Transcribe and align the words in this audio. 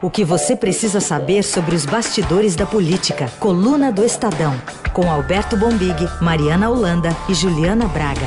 O 0.00 0.10
que 0.10 0.24
você 0.24 0.54
precisa 0.54 1.00
saber 1.00 1.42
sobre 1.42 1.74
os 1.74 1.84
bastidores 1.84 2.54
da 2.54 2.64
política. 2.66 3.26
Coluna 3.40 3.90
do 3.90 4.04
Estadão. 4.04 4.52
Com 4.92 5.10
Alberto 5.10 5.56
Bombig, 5.56 5.96
Mariana 6.22 6.70
Holanda 6.70 7.10
e 7.28 7.34
Juliana 7.34 7.86
Braga. 7.88 8.20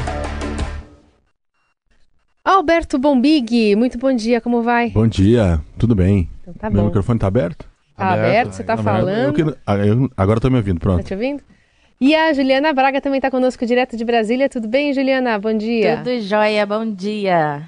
Alberto 2.43 2.97
Bombig, 2.97 3.75
muito 3.75 3.97
bom 3.97 4.13
dia, 4.13 4.41
como 4.41 4.61
vai? 4.61 4.89
Bom 4.89 5.07
dia, 5.07 5.61
tudo 5.77 5.95
bem? 5.95 6.29
Então 6.41 6.53
tá 6.55 6.69
Meu 6.69 6.81
bom. 6.81 6.87
microfone 6.87 7.19
tá 7.19 7.27
aberto? 7.27 7.65
Tá 7.95 8.13
aberto, 8.13 8.51
você 8.53 8.63
tá 8.63 8.73
Eu 8.73 8.77
falando. 8.83 9.33
que- 9.33 9.57
ah, 9.65 9.77
eu- 9.77 10.09
agora 10.17 10.39
tô 10.39 10.49
me 10.49 10.57
ouvindo, 10.57 10.79
Tá 10.79 10.83
pronto. 10.89 11.03
te 11.03 11.13
ouvindo? 11.13 11.43
E 12.01 12.15
a 12.15 12.33
Juliana 12.33 12.73
Braga 12.73 12.99
também 12.99 13.19
está 13.19 13.29
conosco 13.29 13.63
direto 13.65 13.95
de 13.95 14.03
Brasília. 14.03 14.49
Tudo 14.49 14.67
bem, 14.67 14.91
Juliana? 14.91 15.37
Bom 15.37 15.55
dia. 15.55 15.97
Tudo 15.97 16.19
jóia, 16.19 16.65
bom 16.65 16.83
dia. 16.91 17.61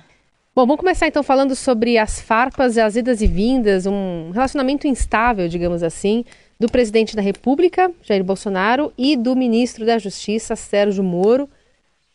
Bom, 0.56 0.68
vamos 0.68 0.82
começar 0.82 1.08
então 1.08 1.24
falando 1.24 1.56
sobre 1.56 1.98
as 1.98 2.22
farpas, 2.22 2.78
as 2.78 2.96
idas 2.96 3.22
e 3.22 3.28
vindas, 3.28 3.88
um 3.88 4.30
relacionamento 4.30 4.86
instável, 4.86 5.48
digamos 5.48 5.82
assim, 5.82 6.24
do 6.60 6.70
presidente 6.70 7.16
da 7.16 7.24
República, 7.24 7.92
Jair 8.04 8.24
Bolsonaro, 8.24 8.94
e 8.96 9.18
do 9.18 9.36
ministro 9.36 9.84
da 9.84 9.98
Justiça, 9.98 10.56
Sérgio 10.56 11.04
Moro. 11.04 11.50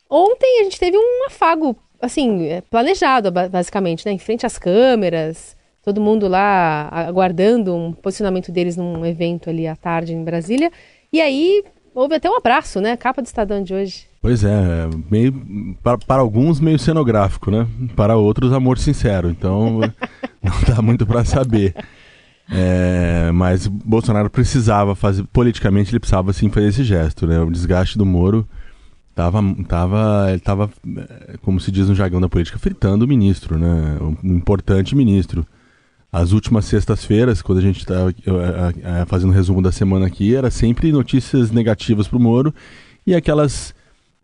Ontem 0.09 0.61
a 0.61 0.63
gente 0.63 0.79
teve 0.79 0.97
um 0.97 1.27
afago, 1.27 1.77
assim, 2.01 2.47
é, 2.47 2.61
planejado, 2.61 3.33
ba- 3.33 3.49
basicamente, 3.49 4.07
né? 4.07 4.13
Em 4.13 4.19
frente 4.21 4.47
às 4.47 4.57
câmeras, 4.57 5.57
todo 5.83 6.01
mundo 6.01 6.29
lá 6.29 6.89
aguardando 6.93 7.75
um 7.75 7.93
posicionamento 7.93 8.53
deles 8.53 8.77
num 8.77 9.05
evento 9.05 9.51
ali 9.51 9.67
à 9.67 9.75
tarde 9.75 10.15
em 10.15 10.23
Brasília. 10.23 10.71
E 11.13 11.21
aí 11.21 11.65
houve 11.99 12.15
até 12.15 12.31
um 12.31 12.37
abraço, 12.37 12.81
né? 12.81 12.97
Capa 12.97 13.21
do 13.21 13.27
Estadão 13.27 13.63
de 13.63 13.75
hoje. 13.75 14.07
Pois 14.23 14.45
é, 14.45 14.89
meio, 15.11 15.77
para, 15.83 15.99
para 15.99 16.23
alguns 16.23 16.61
meio 16.61 16.79
cenográfico, 16.79 17.51
né? 17.51 17.67
Para 17.97 18.17
outros 18.17 18.53
amor 18.53 18.79
sincero, 18.79 19.29
então 19.29 19.81
não 20.43 20.75
dá 20.75 20.81
muito 20.81 21.05
para 21.05 21.25
saber. 21.25 21.75
É, 22.51 23.31
mas 23.33 23.67
Bolsonaro 23.67 24.31
precisava 24.31 24.95
fazer, 24.95 25.25
politicamente 25.33 25.91
ele 25.91 26.01
precisava 26.01 26.33
sim 26.33 26.49
fazer 26.49 26.69
esse 26.69 26.85
gesto, 26.85 27.27
né? 27.27 27.41
O 27.41 27.51
desgaste 27.51 27.99
do 27.99 28.07
Moro 28.07 28.49
tava, 29.15 29.43
tava, 29.69 30.27
ele 30.31 30.41
tava, 30.41 30.71
é, 30.97 31.37
como 31.43 31.59
se 31.59 31.73
diz 31.73 31.89
no 31.89 31.95
jargão 31.95 32.21
da 32.21 32.29
política, 32.29 32.59
fritando 32.59 33.05
o 33.05 33.09
ministro, 33.09 33.59
né? 33.59 33.99
Um 34.01 34.37
importante 34.37 34.95
ministro. 34.95 35.45
As 36.11 36.33
últimas 36.33 36.65
sextas-feiras, 36.65 37.43
quando 37.43 37.59
a 37.59 37.63
gente 37.63 37.81
estava 37.81 38.13
fazendo 39.07 39.31
um 39.31 39.35
resumo 39.35 39.61
da 39.61 39.71
semana 39.71 40.07
aqui, 40.07 40.35
era 40.35 40.51
sempre 40.51 40.91
notícias 40.91 41.51
negativas 41.51 42.09
para 42.09 42.17
o 42.17 42.21
Moro 42.21 42.55
e 43.07 43.15
aquelas. 43.15 43.75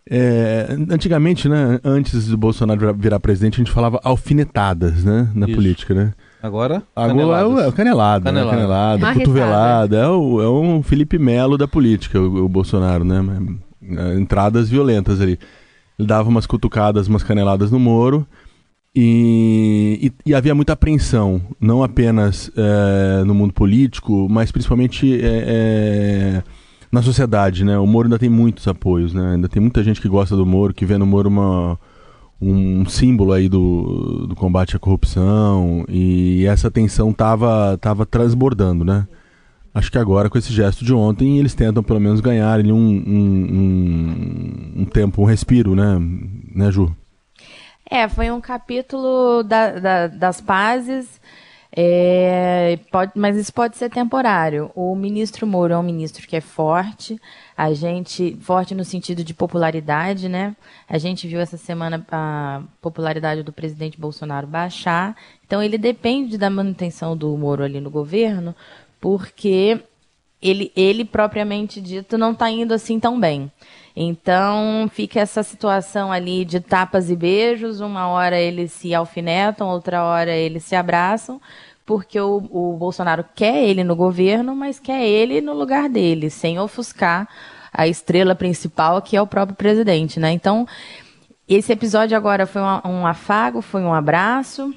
é, 0.08 0.66
antigamente, 0.90 1.46
né, 1.46 1.78
antes 1.84 2.28
do 2.28 2.38
Bolsonaro 2.38 2.80
virar, 2.80 2.92
virar 2.92 3.20
presidente, 3.20 3.54
a 3.54 3.64
gente 3.64 3.70
falava 3.70 4.00
alfinetadas 4.02 5.04
né, 5.04 5.30
na 5.34 5.46
Isso. 5.46 5.54
política, 5.54 5.94
né? 5.94 6.14
Agora, 6.42 6.82
Agora 6.96 7.40
é 7.40 7.44
o, 7.44 7.58
é 7.58 7.68
o 7.68 7.72
caneladas. 7.72 8.24
canelada, 8.24 8.32
né? 8.32 8.44
Marretada. 9.04 9.18
cotovelada, 9.18 9.96
é, 9.98 10.08
o, 10.08 10.42
é 10.42 10.48
um 10.48 10.82
Felipe 10.82 11.18
Melo 11.18 11.58
da 11.58 11.68
política, 11.68 12.18
o, 12.18 12.44
o 12.44 12.48
Bolsonaro, 12.48 13.04
né? 13.04 13.22
É, 13.82 14.14
Entradas 14.14 14.70
violentas 14.70 15.20
ali. 15.20 15.38
Ele 15.98 16.08
dava 16.08 16.28
umas 16.28 16.46
cutucadas, 16.46 17.08
umas 17.08 17.22
caneladas 17.22 17.70
no 17.70 17.78
Moro 17.78 18.26
e, 18.94 20.12
e- 20.26 20.30
e 20.30 20.34
havia 20.34 20.54
muita 20.54 20.72
apreensão, 20.74 21.40
não 21.60 21.82
apenas 21.82 22.50
é, 22.56 23.24
no 23.24 23.34
mundo 23.34 23.52
político, 23.52 24.28
mas 24.30 24.52
principalmente 24.52 25.20
é, 25.20 26.40
é, 26.40 26.42
na 26.92 27.02
sociedade, 27.02 27.64
né? 27.64 27.76
O 27.78 27.86
Moro 27.86 28.06
ainda 28.06 28.18
tem 28.18 28.28
muitos 28.30 28.68
apoios, 28.68 29.12
né? 29.12 29.32
Ainda 29.34 29.48
tem 29.48 29.60
muita 29.60 29.82
gente 29.82 30.00
que 30.00 30.08
gosta 30.08 30.36
do 30.36 30.46
Moro, 30.46 30.72
que 30.72 30.86
vê 30.86 30.96
no 30.96 31.06
Moro 31.06 31.28
uma, 31.28 31.78
um 32.40 32.86
símbolo 32.86 33.32
aí 33.32 33.48
do, 33.48 34.26
do 34.28 34.36
combate 34.36 34.76
à 34.76 34.78
corrupção 34.78 35.84
e 35.88 36.44
essa 36.46 36.70
tensão 36.70 37.12
tava, 37.12 37.76
tava 37.78 38.06
transbordando, 38.06 38.84
né? 38.84 39.08
Acho 39.74 39.90
que 39.90 39.98
agora, 39.98 40.30
com 40.30 40.38
esse 40.38 40.52
gesto 40.52 40.84
de 40.84 40.94
ontem, 40.94 41.38
eles 41.38 41.52
tentam 41.54 41.82
pelo 41.82 41.98
menos 41.98 42.20
ganhar 42.20 42.60
um, 42.60 42.72
um, 42.72 44.74
um, 44.76 44.82
um 44.82 44.84
tempo, 44.84 45.20
um 45.22 45.24
respiro, 45.24 45.74
né, 45.74 45.98
né 46.54 46.70
Ju? 46.70 46.94
É, 47.90 48.08
foi 48.08 48.30
um 48.30 48.40
capítulo 48.40 49.42
da- 49.42 49.78
da- 49.78 50.06
das 50.06 50.40
pazes, 50.40 51.20
é, 51.76 52.78
pode- 52.90 53.12
mas 53.14 53.36
isso 53.36 53.52
pode 53.52 53.76
ser 53.76 53.90
temporário. 53.90 54.70
O 54.74 54.94
ministro 54.94 55.46
Moro 55.46 55.74
é 55.74 55.78
um 55.78 55.82
ministro 55.82 56.26
que 56.26 56.36
é 56.36 56.40
forte, 56.40 57.20
a 57.56 57.72
gente 57.74 58.36
forte 58.40 58.74
no 58.74 58.84
sentido 58.84 59.22
de 59.22 59.34
popularidade, 59.34 60.28
né? 60.28 60.56
A 60.88 60.98
gente 60.98 61.26
viu 61.28 61.40
essa 61.40 61.56
semana 61.56 62.04
a 62.10 62.62
popularidade 62.80 63.42
do 63.42 63.52
presidente 63.52 64.00
Bolsonaro 64.00 64.46
baixar, 64.46 65.16
então 65.46 65.62
ele 65.62 65.76
depende 65.76 66.38
da 66.38 66.48
manutenção 66.48 67.16
do 67.16 67.36
Moro 67.36 67.62
ali 67.64 67.80
no 67.80 67.90
governo, 67.90 68.54
porque 69.00 69.82
ele, 70.44 70.70
ele 70.76 71.04
propriamente 71.04 71.80
dito 71.80 72.18
não 72.18 72.32
está 72.32 72.50
indo 72.50 72.74
assim 72.74 73.00
tão 73.00 73.18
bem. 73.18 73.50
Então 73.96 74.90
fica 74.92 75.20
essa 75.20 75.42
situação 75.42 76.12
ali 76.12 76.44
de 76.44 76.60
tapas 76.60 77.10
e 77.10 77.16
beijos, 77.16 77.80
uma 77.80 78.08
hora 78.08 78.38
eles 78.38 78.72
se 78.72 78.94
alfinetam, 78.94 79.68
outra 79.68 80.04
hora 80.04 80.32
eles 80.32 80.64
se 80.64 80.76
abraçam, 80.76 81.40
porque 81.86 82.20
o, 82.20 82.36
o 82.50 82.76
Bolsonaro 82.76 83.24
quer 83.34 83.64
ele 83.64 83.82
no 83.82 83.96
governo, 83.96 84.54
mas 84.54 84.78
quer 84.78 85.06
ele 85.06 85.40
no 85.40 85.54
lugar 85.54 85.88
dele, 85.88 86.28
sem 86.28 86.58
ofuscar 86.58 87.28
a 87.72 87.88
estrela 87.88 88.34
principal, 88.34 89.00
que 89.00 89.16
é 89.16 89.22
o 89.22 89.26
próprio 89.26 89.56
presidente, 89.56 90.20
né? 90.20 90.30
Então, 90.30 90.66
esse 91.48 91.72
episódio 91.72 92.16
agora 92.16 92.46
foi 92.46 92.62
um, 92.62 92.80
um 92.84 93.06
afago, 93.06 93.60
foi 93.60 93.82
um 93.82 93.92
abraço, 93.92 94.74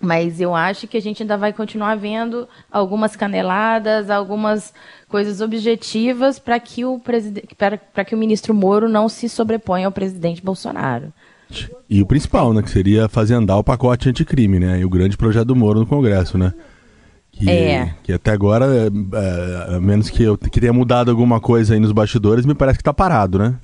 mas 0.00 0.40
eu 0.40 0.54
acho 0.54 0.88
que 0.88 0.96
a 0.96 1.02
gente 1.02 1.22
ainda 1.22 1.36
vai 1.36 1.52
continuar 1.52 1.94
vendo 1.96 2.48
algumas 2.72 3.14
caneladas, 3.14 4.08
algumas 4.08 4.72
coisas 5.08 5.42
objetivas 5.42 6.38
para 6.38 6.58
que 6.58 6.84
o 6.84 7.00
para 7.58 8.04
que 8.04 8.14
o 8.14 8.18
ministro 8.18 8.54
Moro 8.54 8.88
não 8.88 9.08
se 9.08 9.28
sobreponha 9.28 9.86
ao 9.86 9.92
presidente 9.92 10.42
Bolsonaro. 10.42 11.12
E 11.88 12.00
o 12.00 12.06
principal, 12.06 12.54
né, 12.54 12.62
que 12.62 12.70
seria 12.70 13.08
fazer 13.08 13.34
andar 13.34 13.56
o 13.56 13.64
pacote 13.64 14.08
anticrime, 14.08 14.60
né, 14.60 14.80
e 14.80 14.84
o 14.84 14.88
grande 14.88 15.16
projeto 15.16 15.48
do 15.48 15.56
Moro 15.56 15.80
no 15.80 15.86
Congresso, 15.86 16.38
né? 16.38 16.54
Que, 17.32 17.50
É. 17.50 17.94
que 18.02 18.12
até 18.12 18.30
agora, 18.32 18.66
é, 18.66 18.86
é, 18.86 19.76
a 19.76 19.80
menos 19.80 20.08
que 20.10 20.22
eu 20.22 20.36
que 20.36 20.60
tenha 20.60 20.72
mudado 20.72 21.10
alguma 21.10 21.40
coisa 21.40 21.74
aí 21.74 21.80
nos 21.80 21.92
bastidores, 21.92 22.46
me 22.46 22.54
parece 22.54 22.78
que 22.78 22.84
tá 22.84 22.92
parado, 22.92 23.38
né? 23.38 23.54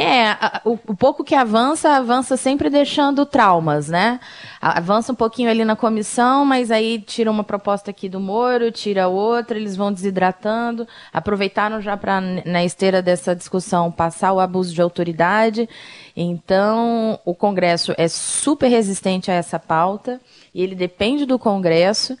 É, 0.00 0.60
o, 0.64 0.78
o 0.86 0.96
pouco 0.96 1.24
que 1.24 1.34
avança, 1.34 1.96
avança 1.96 2.36
sempre 2.36 2.70
deixando 2.70 3.26
traumas, 3.26 3.88
né? 3.88 4.20
Avança 4.60 5.10
um 5.10 5.14
pouquinho 5.14 5.50
ali 5.50 5.64
na 5.64 5.74
comissão, 5.74 6.44
mas 6.44 6.70
aí 6.70 7.00
tira 7.00 7.28
uma 7.28 7.42
proposta 7.42 7.90
aqui 7.90 8.08
do 8.08 8.20
Moro, 8.20 8.70
tira 8.70 9.08
outra, 9.08 9.58
eles 9.58 9.74
vão 9.74 9.92
desidratando. 9.92 10.86
Aproveitaram 11.12 11.80
já 11.80 11.96
para, 11.96 12.20
na 12.20 12.64
esteira 12.64 13.02
dessa 13.02 13.34
discussão, 13.34 13.90
passar 13.90 14.32
o 14.32 14.38
abuso 14.38 14.72
de 14.72 14.80
autoridade. 14.80 15.68
Então, 16.16 17.18
o 17.24 17.34
Congresso 17.34 17.92
é 17.98 18.06
super 18.06 18.68
resistente 18.68 19.32
a 19.32 19.34
essa 19.34 19.58
pauta, 19.58 20.20
e 20.54 20.62
ele 20.62 20.76
depende 20.76 21.26
do 21.26 21.40
Congresso. 21.40 22.16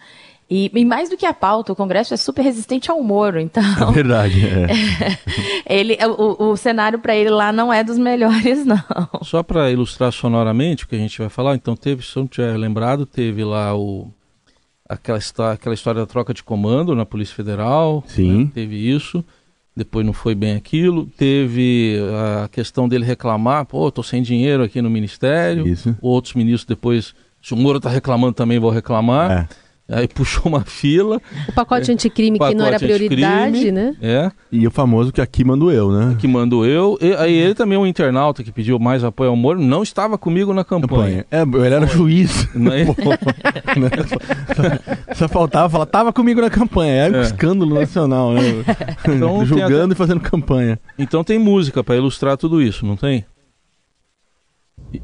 E, 0.50 0.70
e 0.74 0.84
mais 0.84 1.10
do 1.10 1.16
que 1.16 1.26
a 1.26 1.34
pauta, 1.34 1.72
o 1.72 1.76
Congresso 1.76 2.14
é 2.14 2.16
super 2.16 2.42
resistente 2.42 2.90
ao 2.90 3.02
Moro, 3.02 3.38
então. 3.38 3.62
É 3.90 3.92
verdade. 3.92 4.46
é. 4.46 4.66
Ele, 5.68 5.98
o, 6.16 6.52
o 6.52 6.56
cenário 6.56 6.98
para 6.98 7.14
ele 7.14 7.28
lá 7.28 7.52
não 7.52 7.70
é 7.70 7.84
dos 7.84 7.98
melhores, 7.98 8.64
não. 8.64 8.82
Só 9.22 9.42
para 9.42 9.70
ilustrar 9.70 10.10
sonoramente 10.10 10.84
o 10.84 10.88
que 10.88 10.96
a 10.96 10.98
gente 10.98 11.18
vai 11.18 11.28
falar, 11.28 11.54
então 11.54 11.76
teve, 11.76 12.02
se 12.02 12.16
eu 12.16 12.22
não 12.22 12.26
tiver 12.26 12.56
lembrado, 12.56 13.04
teve 13.04 13.44
lá 13.44 13.76
o 13.76 14.10
aquela, 14.88 15.18
aquela 15.52 15.74
história 15.74 16.00
da 16.00 16.06
troca 16.06 16.32
de 16.32 16.42
comando 16.42 16.94
na 16.94 17.04
Polícia 17.04 17.34
Federal. 17.34 18.02
Sim. 18.06 18.44
né? 18.44 18.50
Teve 18.54 18.76
isso. 18.76 19.22
Depois 19.76 20.04
não 20.04 20.12
foi 20.12 20.34
bem 20.34 20.56
aquilo. 20.56 21.06
Teve 21.16 21.98
a 22.42 22.48
questão 22.48 22.88
dele 22.88 23.04
reclamar, 23.04 23.66
pô, 23.66 23.90
tô 23.92 24.02
sem 24.02 24.22
dinheiro 24.22 24.62
aqui 24.62 24.80
no 24.80 24.90
ministério. 24.90 25.68
Isso. 25.68 25.94
Outros 26.00 26.34
ministros 26.34 26.64
depois, 26.64 27.14
se 27.40 27.54
o 27.54 27.56
Moro 27.56 27.78
tá 27.78 27.90
reclamando 27.90 28.32
também, 28.32 28.58
vou 28.58 28.70
reclamar. 28.70 29.30
É. 29.30 29.48
Aí 29.90 30.06
puxou 30.06 30.42
uma 30.46 30.60
fila. 30.60 31.18
O 31.48 31.52
pacote 31.52 31.90
anticrime 31.90 32.38
que 32.38 32.54
não 32.54 32.66
era 32.66 32.78
pacote 32.78 32.84
prioridade, 32.84 33.72
né? 33.72 33.96
É. 34.02 34.30
E 34.52 34.66
o 34.66 34.70
famoso 34.70 35.10
que 35.10 35.20
aqui 35.20 35.42
mando 35.42 35.70
eu, 35.70 35.90
né? 35.90 36.14
que 36.18 36.28
mandou 36.28 36.66
eu. 36.66 36.98
E, 37.00 37.14
aí 37.14 37.32
ele 37.32 37.54
também, 37.54 37.78
um 37.78 37.86
internauta 37.86 38.44
que 38.44 38.52
pediu 38.52 38.78
mais 38.78 39.02
apoio 39.02 39.30
ao 39.30 39.36
Moro, 39.36 39.58
não 39.58 39.82
estava 39.82 40.18
comigo 40.18 40.52
na 40.52 40.62
campanha. 40.62 41.24
campanha. 41.24 41.26
É, 41.30 41.66
ele 41.66 41.74
era 41.74 41.86
juiz. 41.86 42.46
Não 42.54 42.72
é? 42.72 42.84
Pô, 42.84 43.10
né? 43.80 43.90
só, 45.08 45.14
só 45.14 45.28
faltava 45.28 45.70
falar, 45.70 45.86
tava 45.86 46.12
comigo 46.12 46.40
na 46.40 46.50
campanha. 46.50 46.92
Era 46.92 47.18
um 47.18 47.20
É. 47.20 47.24
escândalo 47.24 47.74
nacional, 47.74 48.32
né? 48.32 48.42
Então, 49.08 49.44
Julgando 49.44 49.94
e 49.94 49.96
fazendo 49.96 50.20
campanha. 50.20 50.78
Então 50.98 51.24
tem 51.24 51.38
música 51.38 51.82
para 51.82 51.96
ilustrar 51.96 52.36
tudo 52.36 52.60
isso, 52.60 52.84
não 52.84 52.96
tem? 52.96 53.24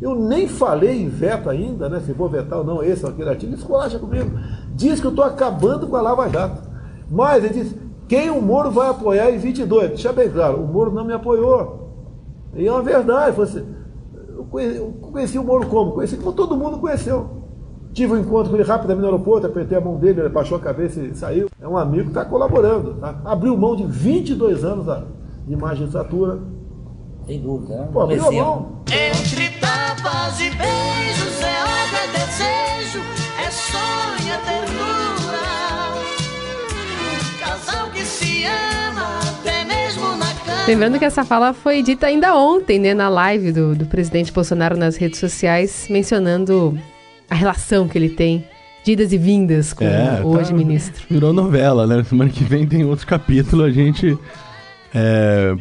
Eu 0.00 0.14
nem 0.14 0.48
falei 0.48 1.02
em 1.02 1.08
veto 1.08 1.50
ainda, 1.50 1.88
né? 1.88 2.00
Se 2.00 2.12
vou 2.12 2.28
vetar 2.28 2.58
ou 2.58 2.64
não 2.64 2.82
esse 2.82 3.04
ou 3.04 3.10
aquele 3.10 3.28
artigo. 3.28 3.54
Esculacha 3.54 3.98
comigo. 3.98 4.30
Diz 4.74 5.00
que 5.00 5.06
eu 5.06 5.10
estou 5.10 5.24
acabando 5.24 5.86
com 5.86 5.96
a 5.96 6.00
Lava 6.00 6.28
Jato. 6.28 6.62
Mas 7.10 7.44
ele 7.44 7.54
diz, 7.54 7.74
quem 8.08 8.30
o 8.30 8.40
Moro 8.40 8.70
vai 8.70 8.88
apoiar 8.88 9.30
em 9.30 9.38
22? 9.38 9.90
Deixa 9.90 10.12
bem 10.12 10.30
claro, 10.30 10.62
o 10.62 10.66
Moro 10.66 10.90
não 10.90 11.04
me 11.04 11.12
apoiou. 11.12 11.92
E 12.54 12.66
é 12.66 12.72
uma 12.72 12.82
verdade. 12.82 13.36
Você, 13.36 13.64
eu, 14.36 14.44
conheci, 14.44 14.76
eu 14.78 14.94
conheci 15.00 15.38
o 15.38 15.44
Moro 15.44 15.66
como? 15.68 15.92
Conheci 15.92 16.16
como 16.16 16.32
todo 16.32 16.56
mundo 16.56 16.78
conheceu. 16.78 17.42
Tive 17.92 18.12
um 18.14 18.18
encontro 18.18 18.50
com 18.50 18.56
ele 18.56 18.64
rapidamente 18.64 19.02
no 19.02 19.12
aeroporto, 19.12 19.46
apertei 19.46 19.78
a 19.78 19.80
mão 19.80 19.96
dele, 19.96 20.20
ele 20.20 20.28
baixou 20.28 20.58
a 20.58 20.60
cabeça 20.60 21.00
e 21.00 21.14
saiu. 21.14 21.48
É 21.60 21.68
um 21.68 21.76
amigo 21.76 22.04
que 22.04 22.08
está 22.10 22.24
colaborando. 22.24 22.94
Tá? 22.94 23.20
Abriu 23.24 23.56
mão 23.56 23.76
de 23.76 23.84
22 23.84 24.64
anos 24.64 24.86
de 25.46 25.56
magistratura. 25.56 26.40
Sem 27.24 27.40
dúvida, 27.40 27.76
né? 27.76 27.88
Pô, 27.92 28.00
abriu 28.00 28.32
mão. 28.32 28.82
Entre 28.86 29.53
e 30.40 30.50
beijos 30.50 31.40
é 31.42 31.60
obra, 31.62 31.98
é 32.04 32.08
desejo, 32.18 33.00
é 33.38 33.50
sonho, 33.50 34.32
é 34.32 34.38
ternura. 34.38 35.44
Um 37.24 37.38
casal 37.38 37.90
que 37.90 38.02
se 38.04 38.44
ama 38.44 39.18
até 39.28 39.64
mesmo 39.64 40.16
na 40.16 40.26
cama. 40.44 40.64
Lembrando 40.66 40.98
que 40.98 41.04
essa 41.04 41.24
fala 41.24 41.52
foi 41.52 41.82
dita 41.82 42.06
ainda 42.06 42.34
ontem, 42.34 42.78
né, 42.78 42.94
na 42.94 43.08
live 43.08 43.52
do, 43.52 43.74
do 43.74 43.86
presidente 43.86 44.32
Bolsonaro 44.32 44.76
nas 44.76 44.96
redes 44.96 45.18
sociais, 45.20 45.86
mencionando 45.90 46.78
a 47.30 47.34
relação 47.34 47.86
que 47.88 47.96
ele 47.98 48.10
tem 48.10 48.44
de 48.84 48.92
idas 48.92 49.12
e 49.12 49.18
vindas 49.18 49.72
com 49.72 49.84
É, 49.84 50.20
o 50.22 50.32
tá- 50.32 50.40
hoje 50.40 50.52
ministro. 50.52 51.02
Virou 51.08 51.32
novela, 51.32 51.86
né? 51.86 52.04
Semana 52.04 52.28
que 52.30 52.44
vem 52.44 52.66
tem 52.66 52.84
outro 52.84 53.06
capítulo, 53.06 53.62
a 53.64 53.70
gente. 53.70 54.18
É, 54.94 55.56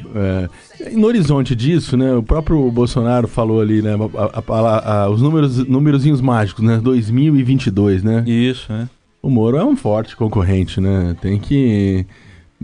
é, 0.80 0.90
no 0.92 1.08
horizonte 1.08 1.56
disso, 1.56 1.98
né? 1.98 2.14
O 2.14 2.22
próprio 2.22 2.70
Bolsonaro 2.72 3.28
falou 3.28 3.60
ali, 3.62 3.82
né? 3.82 3.96
a- 4.16 4.44
a- 4.54 5.04
a- 5.04 5.10
os 5.10 5.22
números, 5.22 5.58
númerozinhos 5.68 6.22
mágicos, 6.22 6.64
né? 6.64 6.78
2022, 6.78 8.04
né? 8.04 8.24
Isso, 8.28 8.72
né? 8.72 8.88
O 9.22 9.30
Moro 9.30 9.58
é 9.58 9.66
um 9.66 9.76
forte 9.76 10.16
concorrente, 10.16 10.80
né? 10.80 11.16
Tem 11.22 11.40
que. 11.40 12.06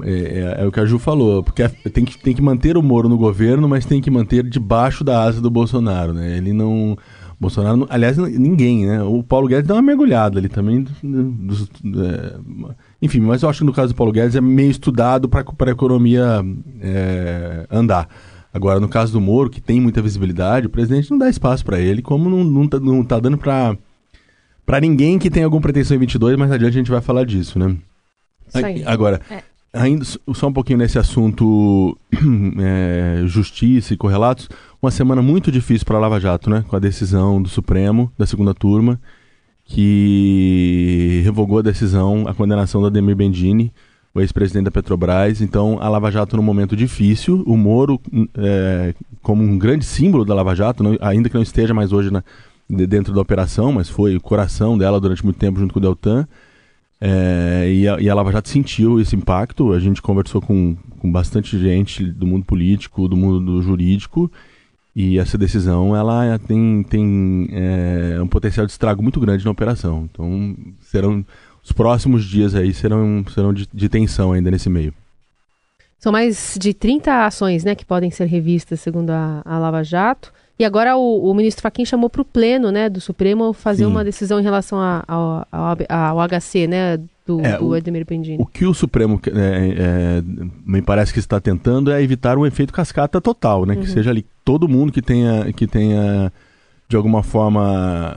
É, 0.04 0.12
é- 0.60 0.63
é 0.63 0.66
o 0.68 0.71
que 0.71 0.80
a 0.80 0.86
Ju 0.86 1.00
falou, 1.00 1.42
porque 1.44 1.63
é- 1.63 1.68
tem 1.69 2.06
que, 2.06 2.18
tem 2.18 2.33
que 2.36 2.42
manter 2.42 2.77
o 2.77 2.83
Moro 2.83 3.10
no 3.10 3.18
governo, 3.18 3.68
mas 3.68 3.86
tem 3.86 4.01
que 4.01 4.12
manter 4.12 4.44
debaixo 4.44 5.04
da 5.04 5.24
asa 5.24 5.42
do 5.42 5.50
Bolsonaro, 5.50 6.13
né? 6.13 6.38
Ele 6.38 6.54
não. 6.54 6.98
Bolsonaro, 7.39 7.88
aliás, 7.89 8.18
ninguém, 8.18 8.86
né? 8.86 9.01
O 9.01 9.24
Paulo 9.24 9.47
Guedes 9.47 9.68
dá 9.68 9.74
uma 9.75 9.81
mergulhada 9.81 10.38
ali 10.39 10.50
também. 10.50 10.83
dos- 11.01 11.69
é, 11.86 12.36
enfim, 13.01 13.21
mas 13.21 13.41
eu 13.44 13.50
acho 13.50 13.59
que 13.59 13.65
no 13.65 13.71
caso 13.74 13.94
do 13.94 13.95
Paulo 13.95 14.12
Guedes 14.12 14.36
é 14.36 14.41
meio 14.41 14.69
estudado 14.69 15.30
para 15.30 15.41
a 15.41 15.71
economia 15.71 16.44
é, 16.81 17.65
andar. 17.71 18.09
Agora, 18.53 18.80
no 18.80 18.89
caso 18.89 19.13
do 19.13 19.21
Moro, 19.21 19.50
que 19.50 19.62
tem 19.62 19.80
muita 19.80 20.01
visibilidade, 20.01 20.68
o 20.68 20.69
presidente 20.69 21.09
não 21.12 21.18
dá 21.18 21.30
espaço 21.30 21.63
para 21.63 21.80
ele, 21.80 22.01
como 22.01 22.30
não, 22.30 22.44
não, 22.44 22.68
tá, 22.68 22.80
não 22.80 23.03
tá 23.03 23.19
dando 23.19 23.38
para 23.38 23.77
para 24.65 24.80
ninguém 24.81 25.18
que 25.18 25.31
tem 25.31 25.44
alguma 25.44 25.62
pretensão 25.62 25.95
em 25.97 26.00
22, 26.00 26.38
mais 26.38 26.51
adiante 26.51 26.75
a 26.75 26.77
gente 26.77 26.91
vai 26.91 27.01
falar 27.01 27.25
disso, 27.25 27.57
né? 27.57 27.75
Isso 28.47 28.57
aí. 28.65 28.83
Agora, 28.86 29.19
É. 29.30 29.41
ainda 29.74 30.04
só 30.33 30.48
um 30.48 30.54
pouquinho 30.54 30.80
nesse 30.80 30.98
assunto 31.00 31.98
é, 32.60 33.24
justiça 33.25 33.94
e 33.94 33.98
correlatos, 33.98 34.50
uma 34.81 34.92
semana 34.92 35.21
muito 35.21 35.51
difícil 35.51 35.86
para 35.86 35.98
a 35.98 36.00
Lava 36.00 36.19
Jato, 36.19 36.50
né? 36.50 36.63
Com 36.68 36.75
a 36.75 36.80
decisão 36.80 37.42
do 37.42 37.50
Supremo, 37.50 38.12
da 38.18 38.25
segunda 38.25 38.54
turma, 38.54 39.00
que 39.66 41.21
revogou 41.24 41.60
a 41.60 41.62
decisão, 41.62 42.25
a 42.27 42.33
condenação 42.33 42.81
do 42.81 42.88
Ademir 42.88 43.16
Bendini, 43.16 43.71
o 44.13 44.19
ex-presidente 44.19 44.66
da 44.66 44.71
Petrobras. 44.71 45.42
Então, 45.42 45.77
a 45.81 45.88
Lava 45.89 46.12
Jato 46.12 46.36
num 46.36 46.44
momento 46.44 46.75
difícil, 46.75 47.44
o 47.45 47.56
Moro 47.56 48.00
é, 48.38 48.94
como 49.22 49.44
um 49.44 49.57
grande 49.57 49.86
símbolo 49.86 50.25
da 50.25 50.33
Lava 50.33 50.56
Jato, 50.56 50.83
não- 50.83 50.98
ainda 51.01 51.30
que 51.30 51.36
não 51.36 51.44
esteja 51.44 51.74
mais 51.74 51.92
hoje 51.94 52.10
na- 52.12 52.24
de- 52.69 52.88
dentro 52.88 53.13
da 53.13 53.22
operação, 53.22 53.72
mas 53.72 53.89
foi 53.89 54.15
o 54.15 54.22
coração 54.22 54.77
dela 54.77 55.00
durante 55.00 55.24
muito 55.24 55.38
tempo 55.38 55.60
junto 55.60 55.74
com 55.74 55.80
o 55.80 55.81
Deltan. 55.81 56.27
É, 57.01 57.72
e, 57.72 57.88
a, 57.88 58.00
e 58.00 58.10
a 58.10 58.13
Lava 58.13 58.31
Jato 58.31 58.50
sentiu 58.50 59.00
esse 59.00 59.16
impacto. 59.16 59.72
A 59.72 59.80
gente 59.80 60.01
conversou 60.01 60.42
com, 60.42 60.75
com 61.00 61.12
bastante 61.12 61.57
gente 61.57 62.04
do 62.04 62.28
mundo 62.28 62.46
político, 62.46 63.07
do 63.07 63.16
mundo 63.16 63.40
do 63.40 63.62
jurídico, 63.62 64.31
e 64.96 65.18
essa 65.18 65.38
decisão 65.38 65.96
ela 65.96 66.38
tem, 66.40 66.84
tem 66.84 67.48
é, 67.51 68.22
um 68.22 68.28
potencial 68.28 68.66
de 68.66 68.72
estrago 68.72 69.01
muito 69.01 69.19
grande 69.19 69.46
na 69.46 69.51
operação. 69.51 70.10
Então, 70.12 70.56
serão 70.81 71.25
os 71.63 71.72
próximos 71.72 72.25
dias 72.25 72.56
aí 72.56 72.74
serão, 72.74 73.24
serão 73.34 73.54
de, 73.54 73.68
de 73.72 73.90
tensão 73.90 74.31
ainda 74.31 74.51
nesse 74.51 74.69
meio. 74.69 74.94
São 75.98 76.12
mais 76.12 76.57
de 76.60 76.74
30 76.74 77.25
ações 77.25 77.63
né, 77.63 77.75
que 77.75 77.86
podem 77.86 78.10
ser 78.10 78.25
revistas, 78.25 78.80
segundo 78.80 79.10
a, 79.10 79.42
a 79.46 79.60
Lava 79.60 79.84
Jato. 79.84 80.34
E 80.60 80.66
agora 80.66 80.98
o, 80.98 81.32
o 81.32 81.34
ministro 81.34 81.62
Fachin 81.64 81.86
chamou 81.86 82.10
para 82.10 82.22
o 82.22 82.26
pleno 82.26 82.70
né, 82.70 82.90
do 82.90 83.00
Supremo 83.00 83.54
fazer 83.54 83.86
Sim. 83.86 83.90
uma 83.92 84.04
decisão 84.04 84.42
em 84.42 84.44
relação 84.44 84.78
a- 84.78 85.04
ao, 85.08 86.20
HC, 86.20 86.68
né, 86.68 86.98
do, 87.26 87.40
É, 87.40 87.58
do 87.58 87.68
o- 87.68 87.74
Ademir 87.74 88.06
Bendini. 88.06 88.38
O 88.42 88.46
que 88.46 88.66
o 88.66 88.74
Supremo 88.74 89.22
é, 89.28 89.32
é, 89.38 90.24
me 90.66 90.82
parece 90.82 91.14
que 91.14 91.20
está 91.20 91.40
tentando 91.40 91.92
é 91.92 92.04
evitar 92.04 92.38
um 92.38 92.46
efeito 92.46 92.74
cascata 92.74 93.22
total, 93.22 93.66
né? 93.66 93.76
Que 93.78 93.88
seja 93.88 94.10
ali 94.10 94.26
todo 94.44 94.68
mundo 94.68 94.92
que 94.92 95.02
tenha, 95.02 95.52
que 95.54 95.66
tenha 95.66 96.30
de 96.90 96.96
alguma 96.98 97.24
forma 97.24 98.14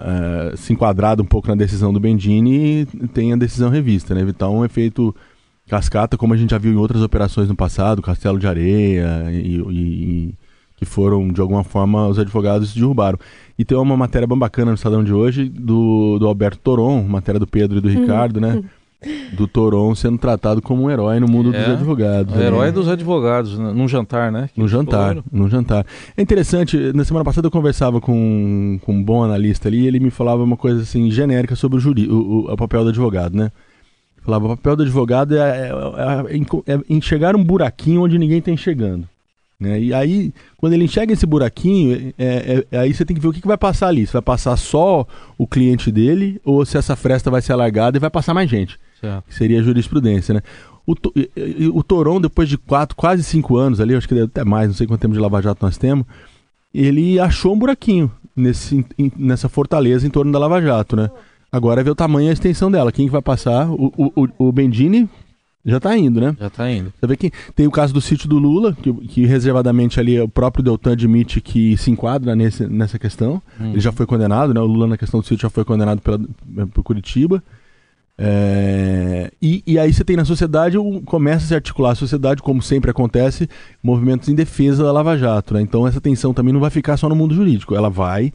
é, 0.53 0.57
se 0.57 0.73
enquadrado 0.73 1.23
um 1.23 1.27
pouco 1.27 1.47
na 1.47 1.55
decisão 1.55 1.93
do 1.93 2.01
Bendini 2.01 2.87
tenha 3.15 3.35
a 3.35 3.39
decisão 3.39 3.71
revista, 3.71 4.15
né? 4.17 4.21
Evitar 4.23 4.49
um 4.49 4.65
efeito 4.65 5.15
cascata, 5.69 6.17
como 6.17 6.35
a 6.35 6.37
gente 6.37 6.51
já 6.51 6.59
viu 6.59 6.73
em 6.73 6.77
outras 6.77 7.03
operações 7.03 7.49
no 7.49 7.55
passado, 7.55 8.03
Castelo 8.03 8.39
de 8.39 8.47
Areia 8.49 9.27
e- 9.31 9.61
e 9.71 10.35
que 10.83 10.91
foram 10.91 11.29
de 11.29 11.41
alguma 11.41 11.63
forma 11.63 12.09
os 12.09 12.19
advogados 12.19 12.75
derrubaram. 12.75 13.19
E 13.59 13.65
tem 13.65 13.79
uma 13.79 13.97
matéria 13.97 14.27
bem 14.27 14.37
bacana 14.39 14.73
no 14.73 14.75
Estadão 14.75 15.05
de 15.05 15.13
hoje 15.13 15.49
do, 15.49 16.19
do 16.19 16.27
Alberto 16.27 16.59
Toron, 16.59 17.03
matéria 17.05 17.39
do 17.39 17.47
Pedro 17.47 17.79
e 17.79 17.81
do 17.81 17.89
Ricardo, 17.89 18.41
né? 18.41 18.63
do 19.33 19.47
Toron 19.49 19.95
sendo 19.95 20.17
tratado 20.19 20.63
como 20.63 20.83
um 20.85 20.91
herói 20.91 21.19
no 21.21 21.27
mundo 21.29 21.55
É, 21.55 21.59
dos 21.65 21.75
advogados. 21.75 22.35
O 22.35 22.39
né? 22.39 22.47
herói 22.47 22.71
dos 22.73 22.89
advogados, 22.89 23.59
né, 23.59 23.73
num 23.73 23.87
jantar, 23.89 24.31
né? 24.33 24.49
No 24.57 24.67
jantar, 24.69 25.09
Foram. 25.15 25.25
no 25.33 25.49
jantar. 25.49 25.85
É 26.17 26.23
interessante, 26.23 26.77
na 26.95 27.05
semana 27.05 27.25
passada 27.25 27.47
eu 27.47 27.51
conversava 27.51 28.01
com, 28.01 28.79
com 28.83 28.93
um 28.93 29.03
bom 29.03 29.23
analista 29.25 29.69
ali 29.69 29.81
e 29.83 29.87
ele 29.87 29.99
me 30.01 30.11
falava 30.11 30.43
uma 30.43 30.57
coisa 30.57 30.83
assim 30.83 31.11
genérica 31.11 31.55
sobre 31.57 31.79
o, 31.79 31.81
juri, 31.81 32.09
o, 32.09 32.15
o- 32.15 32.53
o 32.53 32.57
papel 32.57 32.83
do 32.85 32.91
advogado, 32.91 33.37
né? 33.37 33.51
Falava, 34.25 34.47
o 34.47 34.57
papel 34.57 34.77
do 34.77 34.83
advogado 34.85 35.37
é, 35.37 35.41
é, 35.41 35.73
é- 36.33 36.37
é 36.69 36.75
é 36.75 36.81
enxergar 36.89 37.35
um 37.35 37.43
buraquinho 37.43 38.03
onde 38.03 38.17
ninguém 38.19 38.39
está 38.39 38.53
enxergando. 38.53 39.09
Né? 39.63 39.81
E 39.81 39.95
aí, 39.95 40.35
quando 40.57 40.73
ele 40.73 40.85
enxerga 40.85 41.13
esse 41.13 41.25
buraquinho, 41.25 42.13
é, 42.19 42.25
é- 42.27 42.67
é- 42.71 42.79
aí 42.81 42.93
você 42.93 43.05
tem 43.05 43.15
que 43.17 43.23
ver 43.23 43.29
o 43.29 43.33
que, 43.33 43.41
que 43.41 43.47
vai 43.47 43.57
passar 43.57 43.89
ali. 43.89 44.07
Se 44.07 44.13
vai 44.13 44.21
passar 44.23 44.57
só 44.57 45.07
o 45.39 45.47
cliente 45.47 45.91
dele 45.91 46.41
ou 46.45 46.65
se 46.67 46.77
essa 46.77 46.97
fresta 46.97 47.31
vai 47.31 47.41
ser 47.41 47.53
alargada 47.53 47.97
e 47.97 48.01
vai 48.01 48.11
passar 48.11 48.35
mais 48.35 48.51
gente 48.51 48.79
Certo. 49.01 49.25
que 49.29 49.35
seria 49.35 49.61
a 49.61 49.63
jurisprudência, 49.63 50.35
né? 50.35 50.41
O, 50.85 50.95
o 51.79 51.83
Toron, 51.85 52.21
depois 52.21 52.49
de 52.49 52.59
quatro, 52.59 52.97
quase 52.97 53.23
cinco 53.23 53.57
anos 53.57 53.81
ali, 53.81 53.95
acho 53.95 54.09
que 54.09 54.19
até 54.19 54.45
mais, 54.45 54.67
não 54.69 54.75
sei 54.75 54.85
quanto 54.87 55.01
tempo 55.01 55.15
de 55.15 55.21
Lava 55.21 55.41
Jato 55.41 55.65
nós 55.65 55.79
temos, 55.79 56.05
ele 56.75 57.21
achou 57.21 57.55
um 57.55 57.59
buraquinho 57.59 58.11
nesse, 58.35 58.85
nessa 59.17 59.49
fortaleza 59.49 60.05
em 60.07 60.11
torno 60.11 60.33
da 60.33 60.39
Lava 60.41 60.61
Jato, 60.61 60.97
né? 60.97 61.09
Agora 61.53 61.81
é 61.81 61.85
ver 61.85 61.91
o 61.91 61.95
tamanho 61.95 62.27
e 62.27 62.31
a 62.31 62.33
extensão 62.33 62.69
dela. 62.71 62.91
Quem 62.91 63.07
que 63.07 63.13
vai 63.13 63.23
passar? 63.23 63.71
O, 63.71 63.93
o, 63.97 64.25
o, 64.25 64.49
o 64.49 64.53
Bendini 64.53 65.09
já 65.65 65.79
tá 65.79 65.97
indo, 65.97 66.21
né? 66.21 66.37
Já 66.39 66.51
tá 66.51 66.71
indo. 66.71 66.93
Você 66.99 67.07
vê 67.07 67.17
que 67.17 67.31
tem 67.55 67.67
o 67.67 67.71
caso 67.71 67.95
do 67.95 68.01
sítio 68.01 68.29
do 68.29 68.39
Lula, 68.39 68.75
que, 68.75 68.93
que 68.93 69.27
reservadamente 69.27 70.01
ali 70.01 70.21
o 70.21 70.29
próprio 70.29 70.65
Deltan 70.65 70.93
admite 70.93 71.41
que 71.41 71.77
se 71.77 71.91
enquadra 71.91 72.35
nesse, 72.35 72.67
nessa 72.67 72.99
questão. 72.99 73.41
Ele 73.61 73.81
já 73.81 73.93
foi 73.93 74.05
condenado, 74.05 74.53
né? 74.53 74.61
O 74.61 74.67
Lula 74.67 74.89
na 74.89 74.99
questão 74.99 75.21
do 75.21 75.27
sítio 75.27 75.43
já 75.43 75.51
foi 75.51 75.65
condenado 75.65 76.01
pela, 76.01 76.19
por 76.73 76.83
Curitiba. 76.83 77.43
É, 78.19 79.33
e, 79.41 79.63
e 79.67 79.79
aí 79.79 79.93
você 79.93 80.05
tem 80.05 80.17
na 80.17 80.25
sociedade, 80.25 80.77
começa 81.05 81.45
a 81.45 81.49
se 81.49 81.55
articular 81.55 81.93
a 81.93 81.97
sociedade, 81.97 82.43
como 82.43 82.61
sempre 82.61 82.91
acontece, 82.91 83.49
movimentos 83.83 84.29
em 84.29 84.35
defesa 84.35 84.85
da 84.85 84.93
Lava 84.93 85.17
Jato. 85.17 85.55
Né? 85.55 85.63
Então 85.63 85.87
essa 85.87 86.01
tensão 86.01 86.35
também 86.35 86.53
não 86.53 86.61
vai 86.61 86.71
ficar 86.71 86.97
só 86.97 87.09
no 87.09 87.17
mundo 87.17 87.35
jurídico, 87.35 87.75
ela 87.75 87.89
vai 87.89 88.33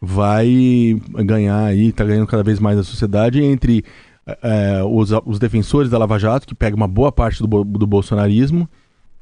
vai 0.00 1.00
ganhar 1.24 1.64
aí, 1.64 1.90
tá 1.90 2.04
ganhando 2.04 2.28
cada 2.28 2.44
vez 2.44 2.60
mais 2.60 2.78
a 2.78 2.84
sociedade 2.84 3.42
entre 3.42 3.84
é, 4.42 4.82
os, 4.84 5.10
os 5.24 5.38
defensores 5.38 5.90
da 5.90 5.98
Lava 5.98 6.18
Jato, 6.18 6.46
que 6.46 6.54
pega 6.54 6.76
uma 6.76 6.88
boa 6.88 7.10
parte 7.12 7.40
do, 7.42 7.64
do 7.64 7.86
bolsonarismo, 7.86 8.68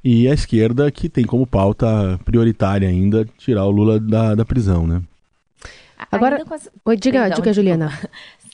e 0.02 0.28
a 0.28 0.34
esquerda, 0.34 0.90
que 0.90 1.08
tem 1.08 1.24
como 1.24 1.46
pauta 1.46 2.18
prioritária 2.24 2.88
ainda 2.88 3.26
tirar 3.38 3.64
o 3.64 3.70
Lula 3.70 3.98
da, 3.98 4.34
da 4.34 4.44
prisão, 4.44 4.86
né? 4.86 5.02
Agora- 6.10 6.42
essa- 6.52 6.70
Oi, 6.84 6.96
diga, 6.96 7.20
Perdão, 7.20 7.36
diga 7.36 7.52
Juliana. 7.52 7.92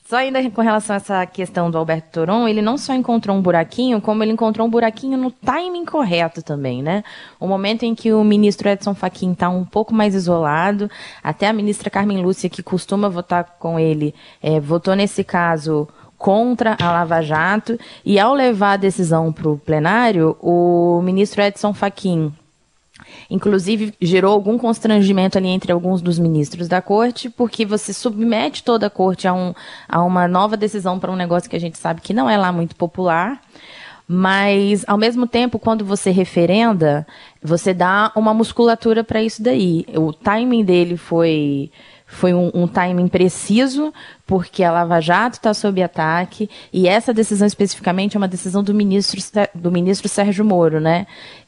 Só 0.05 0.17
ainda 0.19 0.51
com 0.51 0.61
relação 0.61 0.93
a 0.93 0.97
essa 0.99 1.25
questão 1.25 1.71
do 1.71 1.79
Alberto 1.79 2.09
Toron, 2.13 2.47
ele 2.47 2.61
não 2.61 2.77
só 2.77 2.93
encontrou 2.93 3.35
um 3.35 3.41
buraquinho, 3.41 3.99
como 3.99 4.23
ele 4.23 4.33
encontrou 4.33 4.67
um 4.67 4.71
buraquinho 4.71 5.17
no 5.17 5.31
timing 5.31 5.87
correto 5.87 6.43
também, 6.43 6.83
né? 6.83 7.03
O 7.41 7.47
momento 7.47 7.85
em 7.85 7.95
que 7.95 8.13
o 8.13 8.23
ministro 8.23 8.69
Edson 8.69 8.95
Fachin 8.95 9.33
está 9.33 9.49
um 9.49 9.65
pouco 9.65 9.95
mais 9.95 10.15
isolado, 10.15 10.91
até 11.25 11.49
a 11.49 11.53
ministra 11.53 11.89
Carmen 11.89 12.21
Lúcia, 12.21 12.51
que 12.51 12.63
costuma 12.63 13.09
votar 13.09 13.57
com 13.59 13.79
ele, 13.79 14.15
eh, 14.43 14.61
votou 14.61 14.95
nesse 14.95 15.25
caso 15.25 15.89
contra 16.23 16.77
a 16.81 16.93
Lava 16.93 17.21
Jato, 17.21 17.77
e 18.05 18.17
ao 18.17 18.33
levar 18.33 18.75
a 18.75 18.77
decisão 18.77 19.33
para 19.33 19.49
o 19.49 19.59
plenário, 19.59 20.37
o 20.41 21.03
ministro 21.03 21.43
Edson 21.43 21.75
Fachin 21.75 22.33
Inclusive, 23.29 23.93
gerou 24.01 24.33
algum 24.33 24.57
constrangimento 24.57 25.37
ali 25.37 25.49
entre 25.49 25.73
alguns 25.73 26.01
dos 26.01 26.19
ministros 26.19 26.69
da 26.69 26.81
corte, 26.81 27.29
porque 27.29 27.67
você 27.67 27.93
submete 27.93 28.63
toda 28.63 28.87
a 28.87 28.91
corte 28.91 29.27
a, 29.27 29.35
um, 29.35 29.53
a 29.89 30.03
uma 30.03 30.29
nova 30.29 30.57
decisão 30.57 30.99
para 30.99 31.11
um 31.11 31.17
negócio 31.17 31.51
que 31.51 31.57
a 31.57 31.61
gente 31.61 31.77
sabe 31.77 32.01
que 32.01 32.15
não 32.15 32.31
é 32.31 32.37
lá 32.37 32.53
muito 32.53 32.77
popular. 32.77 33.41
Mas, 34.07 34.85
ao 34.87 34.99
mesmo 34.99 35.27
tempo, 35.27 35.59
quando 35.59 35.85
você 35.85 36.11
referenda, 36.11 37.07
você 37.43 37.73
dá 37.73 38.13
uma 38.15 38.35
musculatura 38.35 39.03
para 39.03 39.23
isso 39.23 39.43
daí. 39.43 39.87
O 39.95 40.13
timing 40.13 40.65
dele 40.65 40.97
foi 40.97 41.71
foi 42.13 42.35
um, 42.35 42.51
um 42.53 42.69
timing 42.69 43.09
preciso, 43.09 43.93
porque 44.27 44.63
a 44.63 44.71
Lava 44.71 45.01
Jato 45.01 45.39
está 45.39 45.55
sob 45.55 45.83
ataque, 45.83 46.49
e 46.73 46.87
essa 46.87 47.13
decisão 47.13 47.47
especificamente 47.47 48.17
é 48.17 48.19
uma 48.19 48.29
decisão 48.29 48.63
do 48.63 48.75
ministro, 48.75 49.19
do 49.55 49.73
ministro 49.73 50.09
Sérgio 50.09 50.45
Moro, 50.45 50.79
né? 50.79 51.07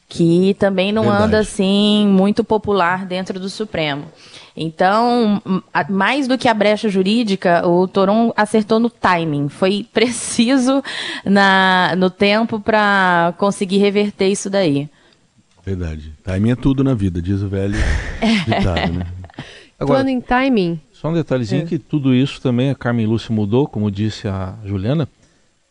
Que 0.09 0.55
também 0.59 0.91
não 0.91 1.03
Verdade. 1.03 1.23
anda 1.23 1.39
assim 1.39 2.07
muito 2.07 2.43
popular 2.43 3.05
dentro 3.05 3.39
do 3.39 3.47
Supremo. 3.47 4.05
Então, 4.57 5.41
mais 5.89 6.27
do 6.27 6.37
que 6.37 6.47
a 6.47 6.53
brecha 6.53 6.89
jurídica, 6.89 7.67
o 7.67 7.87
Toron 7.87 8.33
acertou 8.35 8.79
no 8.79 8.89
timing. 8.89 9.49
Foi 9.49 9.85
preciso 9.93 10.83
na, 11.23 11.93
no 11.95 12.09
tempo 12.09 12.59
para 12.59 13.35
conseguir 13.37 13.77
reverter 13.77 14.29
isso 14.29 14.49
daí. 14.49 14.89
Verdade. 15.63 16.13
Timing 16.23 16.51
é 16.51 16.55
tudo 16.55 16.83
na 16.83 16.93
vida, 16.93 17.21
diz 17.21 17.41
o 17.41 17.47
velho 17.47 17.75
ditado, 18.45 18.93
né? 18.93 19.05
Agora, 19.79 19.99
Falando 19.99 20.09
em 20.09 20.21
timing, 20.21 20.79
Só 20.93 21.09
um 21.09 21.13
detalhezinho 21.13 21.63
É. 21.63 21.65
que 21.65 21.77
tudo 21.77 22.13
isso 22.13 22.41
também 22.41 22.69
a 22.69 22.75
Carmen 22.75 23.05
Lúcia 23.05 23.33
mudou, 23.33 23.67
como 23.67 23.91
disse 23.91 24.27
a 24.27 24.55
Juliana, 24.65 25.07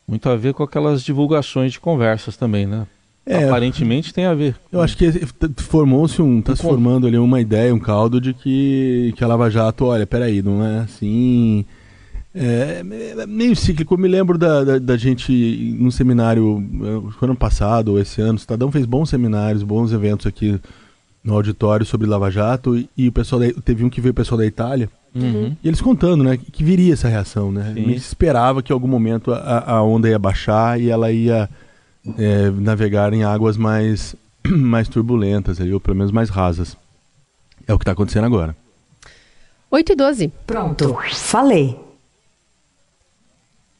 muito 0.06 0.28
a 0.28 0.36
ver 0.36 0.52
com 0.52 0.62
aquelas 0.62 1.02
divulgações 1.02 1.72
de 1.72 1.80
conversas 1.80 2.36
também, 2.36 2.66
né? 2.66 2.86
É. 3.26 3.44
Aparentemente 3.44 4.12
tem 4.12 4.26
a 4.26 4.34
ver. 4.34 4.54
Eu 4.70 4.82
acho 4.82 4.96
que 4.98 5.10
formou-se 5.56 6.20
um. 6.20 6.42
tá 6.42 6.54
se 6.54 6.60
formando 6.60 7.06
ali 7.06 7.16
uma 7.16 7.40
ideia, 7.40 7.74
um 7.74 7.78
caldo 7.78 8.20
de 8.20 8.34
que, 8.34 9.14
que 9.16 9.24
a 9.24 9.26
Lava 9.26 9.48
Jato, 9.50 9.86
olha, 9.86 10.06
peraí, 10.06 10.42
não 10.42 10.62
é 10.62 10.80
assim. 10.80 11.64
É, 12.34 12.82
é 13.16 13.26
meio 13.26 13.56
cíclico. 13.56 13.94
Eu 13.94 13.98
me 13.98 14.08
lembro 14.08 14.36
da, 14.36 14.62
da, 14.62 14.78
da 14.78 14.96
gente 14.98 15.32
num 15.78 15.90
seminário 15.90 16.62
eh, 16.82 17.24
ano 17.24 17.34
passado 17.36 17.92
ou 17.92 17.98
esse 17.98 18.20
ano. 18.20 18.32
O 18.32 18.36
Estadão 18.36 18.70
fez 18.70 18.84
bons 18.84 19.08
seminários, 19.08 19.62
bons 19.62 19.92
eventos 19.92 20.26
aqui 20.26 20.60
no 21.24 21.34
auditório 21.34 21.84
sobre 21.86 22.06
Lava 22.06 22.30
Jato. 22.30 22.76
E, 22.76 22.88
e 22.96 23.08
o 23.08 23.12
pessoal 23.12 23.40
da- 23.40 23.52
teve 23.64 23.82
um 23.84 23.88
que 23.90 24.00
veio 24.00 24.12
o 24.12 24.14
pessoal 24.14 24.38
da 24.38 24.44
Itália. 24.46 24.88
Uhum. 25.14 25.56
E 25.62 25.68
eles 25.68 25.80
contando, 25.80 26.22
né, 26.22 26.36
que 26.36 26.62
viria 26.62 26.92
essa 26.92 27.08
reação, 27.08 27.50
né? 27.50 27.72
Sim. 27.74 27.86
Me 27.86 27.94
esperava 27.94 28.62
que 28.62 28.72
em 28.72 28.74
algum 28.74 28.88
momento 28.88 29.32
a, 29.32 29.72
a 29.74 29.82
onda 29.82 30.08
ia 30.08 30.18
baixar 30.18 30.78
e 30.80 30.90
ela 30.90 31.10
ia 31.10 31.48
é, 32.18 32.50
navegar 32.50 33.12
em 33.14 33.22
águas 33.24 33.56
mais, 33.56 34.14
mais 34.46 34.88
turbulentas, 34.88 35.60
ali, 35.60 35.72
ou 35.72 35.80
pelo 35.80 35.96
menos 35.96 36.12
mais 36.12 36.28
rasas. 36.30 36.76
É 37.66 37.72
o 37.72 37.78
que 37.78 37.82
está 37.84 37.92
acontecendo 37.92 38.24
agora. 38.26 38.54
8 39.70 39.92
e 39.92 39.96
12. 39.96 40.32
Pronto, 40.46 40.96
falei. 41.12 41.78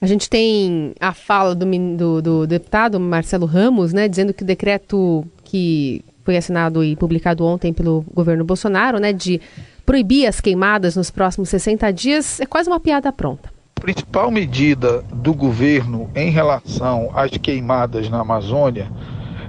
A 0.00 0.06
gente 0.06 0.28
tem 0.28 0.94
a 1.00 1.12
fala 1.14 1.54
do, 1.54 1.64
do- 1.96 2.22
do 2.22 2.46
deputado 2.46 3.00
Marcelo 3.00 3.46
Ramos, 3.46 3.92
né, 3.92 4.06
dizendo 4.08 4.34
que 4.34 4.42
o 4.42 4.46
decreto 4.46 5.26
que 5.44 6.04
foi 6.25 6.37
assinado 6.37 6.83
e 6.83 6.97
publicado 6.97 7.45
ontem 7.45 7.73
pelo 7.73 8.04
governo 8.14 8.45
Bolsonaro, 8.45 8.99
né, 8.99 9.12
de 9.12 9.40
proibir 9.85 10.26
as 10.26 10.40
queimadas 10.40 10.97
nos 10.97 11.11
próximos 11.11 11.49
60 11.50 11.93
dias, 11.93 12.40
é 12.40 12.47
quase 12.47 12.69
uma 12.69 12.81
piada 12.81 13.12
pronta. 13.12 13.52
A 13.76 13.81
principal 13.81 14.31
medida 14.31 15.02
do 15.12 15.35
governo 15.35 16.11
em 16.14 16.31
relação 16.31 17.11
às 17.14 17.31
queimadas 17.33 18.09
na 18.09 18.21
Amazônia 18.21 18.90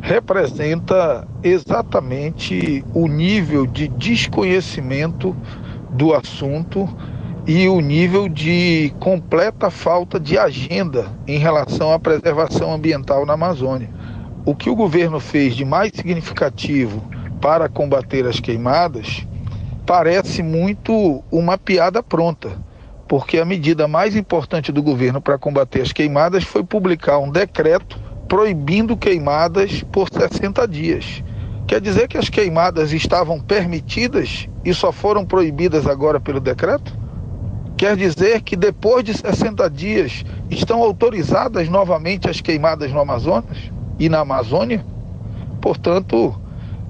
representa 0.01 1.25
exatamente 1.41 2.84
o 2.94 3.08
nível 3.08 3.65
de 3.65 3.88
desconhecimento 3.88 5.36
do 5.91 6.13
assunto 6.13 6.88
e 7.48 7.67
o 7.70 7.79
nível 7.79 8.27
de 8.27 8.94
completa 9.00 9.70
falta 9.70 10.20
de 10.20 10.38
agenda 10.38 11.08
em 11.25 11.38
relação 11.38 11.94
à 11.94 12.00
preservação 12.00 12.74
ambiental 12.74 13.25
na 13.25 13.34
Amazônia. 13.34 13.89
O 14.45 14.55
que 14.55 14.69
o 14.69 14.75
governo 14.75 15.19
fez 15.19 15.55
de 15.55 15.65
mais 15.65 15.91
significativo 15.95 17.03
para 17.41 17.67
combater 17.67 18.27
as 18.27 18.39
queimadas 18.39 19.25
parece 19.85 20.43
muito 20.43 21.23
uma 21.31 21.57
piada 21.57 22.01
pronta 22.03 22.65
porque 23.07 23.37
a 23.39 23.45
medida 23.45 23.87
mais 23.87 24.15
importante 24.15 24.71
do 24.71 24.81
governo 24.81 25.21
para 25.21 25.37
combater 25.37 25.81
as 25.81 25.91
queimadas 25.91 26.43
foi 26.43 26.63
publicar 26.63 27.19
um 27.19 27.29
decreto 27.29 27.99
proibindo 28.27 28.97
queimadas 28.97 29.83
por 29.91 30.09
60 30.09 30.67
dias. 30.67 31.23
Quer 31.67 31.79
dizer 31.79 32.07
que 32.07 32.17
as 32.17 32.29
queimadas 32.29 32.91
estavam 32.91 33.39
permitidas 33.39 34.47
e 34.63 34.73
só 34.73 34.91
foram 34.91 35.25
proibidas 35.25 35.85
agora 35.87 36.19
pelo 36.19 36.39
decreto? 36.39 36.97
Quer 37.77 37.95
dizer 37.95 38.41
que 38.41 38.55
depois 38.55 39.03
de 39.03 39.13
60 39.13 39.69
dias 39.69 40.23
estão 40.49 40.81
autorizadas 40.81 41.67
novamente 41.69 42.29
as 42.29 42.41
queimadas 42.41 42.91
no 42.91 42.99
Amazonas 42.99 43.71
e 43.99 44.09
na 44.09 44.19
Amazônia? 44.19 44.85
Portanto, 45.61 46.39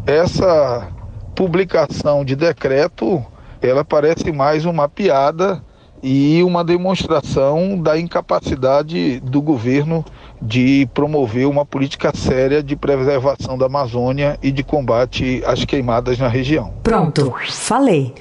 essa 0.06 0.88
publicação 1.36 2.24
de 2.24 2.36
decreto, 2.36 3.24
ela 3.62 3.84
parece 3.84 4.32
mais 4.32 4.66
uma 4.66 4.88
piada 4.88 5.64
e 6.04 6.44
uma 6.44 6.64
demonstração 6.64 7.80
da 7.82 7.98
incapacidade 7.98 9.20
do 9.22 9.42
governo 9.42 10.06
de 10.42 10.88
promover 10.94 11.48
uma 11.48 11.66
política 11.66 12.12
séria 12.16 12.62
de 12.62 12.76
preservação 12.76 13.58
da 13.58 13.66
Amazônia 13.66 14.38
e 14.44 14.52
de 14.52 14.64
combate 14.64 15.42
às 15.46 15.66
queimadas 15.66 16.20
na 16.20 16.28
região. 16.28 16.74
Pronto, 16.84 17.34
falei. 17.50 18.14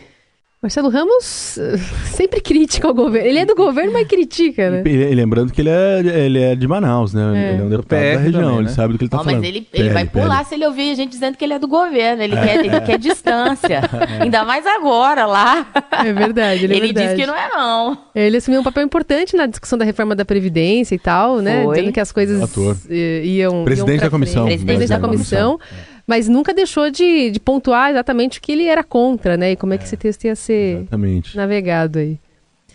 Marcelo 0.64 0.88
Ramos 0.88 1.58
eh, 1.58 1.76
sempre 2.16 2.40
crítico 2.40 2.86
ao 2.86 2.94
governo. 2.94 3.28
Ele 3.28 3.38
é 3.38 3.44
do 3.44 3.54
governo, 3.54 3.92
mas 3.92 4.06
critica, 4.08 4.70
né? 4.70 4.82
E, 4.86 4.88
e 4.88 5.14
lembrando 5.14 5.52
que 5.52 5.60
ele 5.60 5.68
é, 5.68 6.00
ele 6.24 6.40
é 6.40 6.54
de 6.56 6.66
Manaus, 6.66 7.12
né? 7.12 7.20
É. 7.50 7.52
Ele 7.52 7.60
é 7.60 7.64
um 7.66 7.68
deputado 7.68 7.98
PR 8.00 8.14
da 8.14 8.18
região, 8.20 8.40
também, 8.42 8.56
ele 8.56 8.64
né? 8.68 8.70
sabe 8.70 8.92
do 8.94 8.98
que 8.98 9.04
ele 9.04 9.08
está 9.08 9.18
Ó, 9.20 9.24
falando. 9.24 9.40
mas 9.40 9.46
ele, 9.48 9.58
ele 9.74 9.90
PL, 9.90 9.90
vai 9.92 10.06
pular 10.06 10.36
PL. 10.36 10.44
se 10.48 10.54
ele 10.54 10.66
ouvir 10.66 10.90
a 10.90 10.94
gente 10.94 11.10
dizendo 11.10 11.36
que 11.36 11.44
ele 11.44 11.52
é 11.52 11.58
do 11.58 11.68
governo. 11.68 12.22
Ele 12.22 12.34
quer, 12.34 12.64
ele 12.64 12.80
quer 12.80 12.98
distância. 12.98 13.82
Ainda 14.20 14.42
mais 14.46 14.64
agora, 14.66 15.26
lá. 15.26 15.66
É 16.02 16.12
verdade, 16.14 16.64
ele 16.64 16.72
é 16.72 16.76
Ele 16.78 16.86
verdade. 16.86 17.08
disse 17.08 17.20
que 17.20 17.26
não 17.26 17.36
é, 17.36 17.48
não. 17.50 17.98
Ele 18.14 18.38
assumiu 18.38 18.60
um 18.60 18.64
papel 18.64 18.84
importante 18.84 19.36
na 19.36 19.44
discussão 19.44 19.78
da 19.78 19.84
reforma 19.84 20.14
da 20.16 20.24
Previdência 20.24 20.94
e 20.94 20.98
tal, 20.98 21.42
né? 21.42 21.62
Foi. 21.62 21.74
Dizendo 21.76 21.92
que 21.92 22.00
as 22.00 22.10
coisas 22.10 22.42
Ator. 22.42 22.74
eh, 22.88 23.20
iam. 23.22 23.64
Presidente 23.64 23.96
iam 24.00 24.04
da 24.06 24.10
comissão. 24.10 24.46
frente. 24.46 24.64
Presidente 24.64 24.88
da 24.88 24.96
Da 24.98 25.06
comissão. 25.08 25.58
Mas 26.06 26.28
nunca 26.28 26.52
deixou 26.52 26.90
de, 26.90 27.30
de 27.30 27.40
pontuar 27.40 27.90
exatamente 27.90 28.38
o 28.38 28.42
que 28.42 28.52
ele 28.52 28.64
era 28.66 28.84
contra, 28.84 29.36
né? 29.36 29.52
E 29.52 29.56
como 29.56 29.72
é 29.72 29.78
que 29.78 29.84
esse 29.84 29.96
texto 29.96 30.24
ia 30.24 30.36
ser 30.36 30.78
Exatamente. 30.80 31.36
navegado 31.36 31.98
aí. 31.98 32.18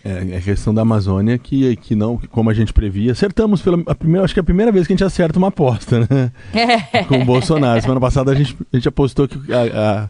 É, 0.04 0.32
é 0.32 0.36
a 0.38 0.40
questão 0.40 0.72
da 0.72 0.80
Amazônia 0.82 1.36
que, 1.38 1.76
que 1.76 1.94
não, 1.94 2.16
que 2.16 2.26
como 2.26 2.48
a 2.50 2.54
gente 2.54 2.72
previa, 2.72 3.12
acertamos 3.12 3.60
pela 3.60 3.82
a 3.86 3.94
primeira, 3.94 4.24
acho 4.24 4.32
que 4.32 4.40
é 4.40 4.42
a 4.42 4.44
primeira 4.44 4.72
vez 4.72 4.86
que 4.86 4.92
a 4.92 4.96
gente 4.96 5.04
acerta 5.04 5.38
uma 5.38 5.48
aposta, 5.48 6.00
né? 6.00 6.32
Com 7.06 7.18
o 7.20 7.24
Bolsonaro. 7.24 7.80
Semana 7.82 8.00
passada 8.00 8.32
a 8.32 8.34
gente, 8.34 8.56
a 8.72 8.76
gente 8.76 8.88
apostou 8.88 9.28
que 9.28 9.36
a- 9.52 10.06
a- 10.06 10.08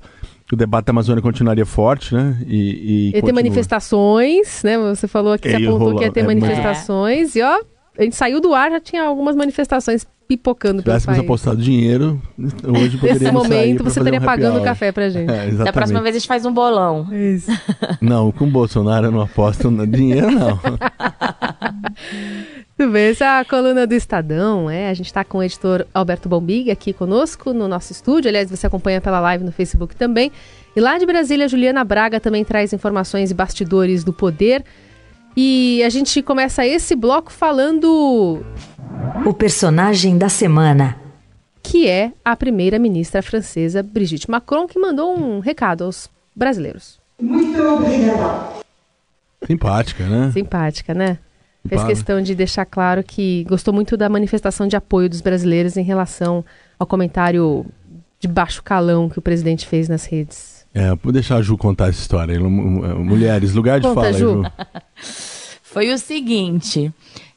o 0.53 0.57
debate 0.57 0.87
da 0.87 0.91
Amazônia 0.93 1.21
continuaria 1.23 1.67
forte, 1.67 2.15
né? 2.15 2.37
E, 2.47 3.11
e 3.13 3.17
Ia 3.17 3.23
ter 3.23 3.33
manifestações, 3.33 4.63
né? 4.65 4.79
Você 4.79 5.07
falou 5.09 5.33
aqui, 5.33 5.49
É, 5.49 5.53
você 5.53 5.59
e 5.59 5.67
apontou 5.67 5.79
rolou- 5.79 5.99
que 5.99 6.05
ia 6.05 6.13
ter 6.13 6.21
é, 6.21 6.25
manifestações. 6.25 7.35
E 7.37 7.43
ó, 7.43 7.59
a 8.01 8.05
gente 8.05 8.17
saiu 8.17 8.41
do 8.41 8.55
ar, 8.55 8.71
já 8.71 8.81
tinha 8.81 9.03
algumas 9.05 9.37
manifestações 9.37 10.07
pipocando 10.27 10.79
Se 10.79 10.85
pelo 10.85 10.97
tivéssemos 10.97 11.17
país. 11.19 11.29
apostado 11.29 11.61
dinheiro, 11.61 12.23
hoje 12.39 12.97
poderíamos 12.99 13.21
Nesse 13.21 13.33
momento 13.33 13.83
você 13.85 13.99
estaria 13.99 14.21
um 14.21 14.25
pagando 14.25 14.57
hour. 14.57 14.65
café 14.65 14.93
pra 14.93 15.09
gente. 15.09 15.31
É, 15.31 15.51
Da 15.65 15.73
próxima 15.73 16.01
vez 16.01 16.15
a 16.15 16.19
gente 16.19 16.29
faz 16.29 16.47
um 16.47 16.53
bolão. 16.53 17.09
Isso. 17.13 17.51
Não, 18.01 18.31
com 18.31 18.45
o 18.45 18.51
Bolsonaro 18.51 19.07
eu 19.07 19.11
não 19.11 19.21
aposto 19.23 19.71
no 19.71 19.87
dinheiro, 19.87 20.31
não. 20.31 20.59
Tudo 22.77 22.93
bem, 22.93 23.09
essa 23.09 23.25
é 23.25 23.41
a 23.41 23.45
coluna 23.45 23.87
do 23.87 23.93
Estadão, 23.95 24.71
é. 24.71 24.89
A 24.89 24.95
gente 24.95 25.07
está 25.07 25.23
com 25.23 25.39
o 25.39 25.43
editor 25.43 25.85
Alberto 25.93 26.29
Bombig 26.29 26.71
aqui 26.71 26.93
conosco 26.95 27.53
no 27.53 27.69
nosso 27.69 27.93
estúdio. 27.93 28.29
Aliás, 28.31 28.49
você 28.51 28.67
acompanha 28.67 29.01
pela 29.01 29.21
live 29.21 29.45
no 29.45 29.53
Facebook 29.53 29.95
também. 29.95 30.33
E 30.75 30.81
lá 30.81 30.97
de 30.97 31.05
Brasília, 31.05 31.45
a 31.45 31.49
Juliana 31.49 31.85
Braga 31.85 32.19
também 32.19 32.43
traz 32.45 32.73
informações 32.73 33.31
e 33.31 33.35
bastidores 33.35 34.03
do 34.03 34.13
poder. 34.15 34.65
E 35.37 35.83
a 35.85 35.89
gente 35.89 36.23
começa 36.23 36.67
esse 36.67 36.95
bloco 36.97 37.33
falando 37.33 38.45
O 39.25 39.33
personagem 39.33 40.19
da 40.19 40.29
semana. 40.29 40.97
que 41.63 41.89
é 41.89 42.13
a 42.25 42.35
primeira-ministra 42.37 43.23
francesa 43.23 43.83
Brigitte 43.83 44.31
Macron, 44.31 44.67
que 44.67 44.79
mandou 44.79 45.17
um 45.17 45.39
recado 45.41 45.85
aos 45.85 46.11
brasileiros. 46.35 46.99
Simpática, 49.47 50.07
né? 50.07 50.31
Simpática, 50.33 50.95
né? 50.95 51.19
Fez 51.69 51.85
questão 51.85 52.23
de 52.23 52.35
deixar 52.35 52.65
claro 52.65 53.03
que 53.05 53.45
gostou 53.45 53.73
muito 53.75 53.97
da 53.97 54.09
manifestação 54.09 54.67
de 54.67 54.77
apoio 54.77 55.09
dos 55.11 55.21
brasileiros 55.21 55.77
em 55.77 55.83
relação 55.83 56.43
ao 56.79 56.87
comentário 56.87 57.67
de 58.19 58.27
baixo 58.27 58.63
calão 58.63 59.09
que 59.09 59.19
o 59.19 59.23
presidente 59.23 59.67
fez 59.67 59.89
nas 59.89 60.07
redes. 60.07 60.60
É, 60.73 60.95
vou 60.97 61.13
deixar 61.13 61.37
a 61.37 61.43
Ju 61.43 61.57
contar 61.59 61.89
essa 61.89 62.01
história. 62.01 62.39
Mu- 62.39 62.49
mu- 62.51 63.05
Mulheres, 63.05 63.55
lugar 63.55 63.81
de 63.81 63.89
Conta, 63.89 64.01
fala, 64.03 64.13
Ju. 64.13 64.43
Ju. 64.45 64.53
Foi 65.63 65.93
o 65.93 65.99
seguinte: 65.99 66.93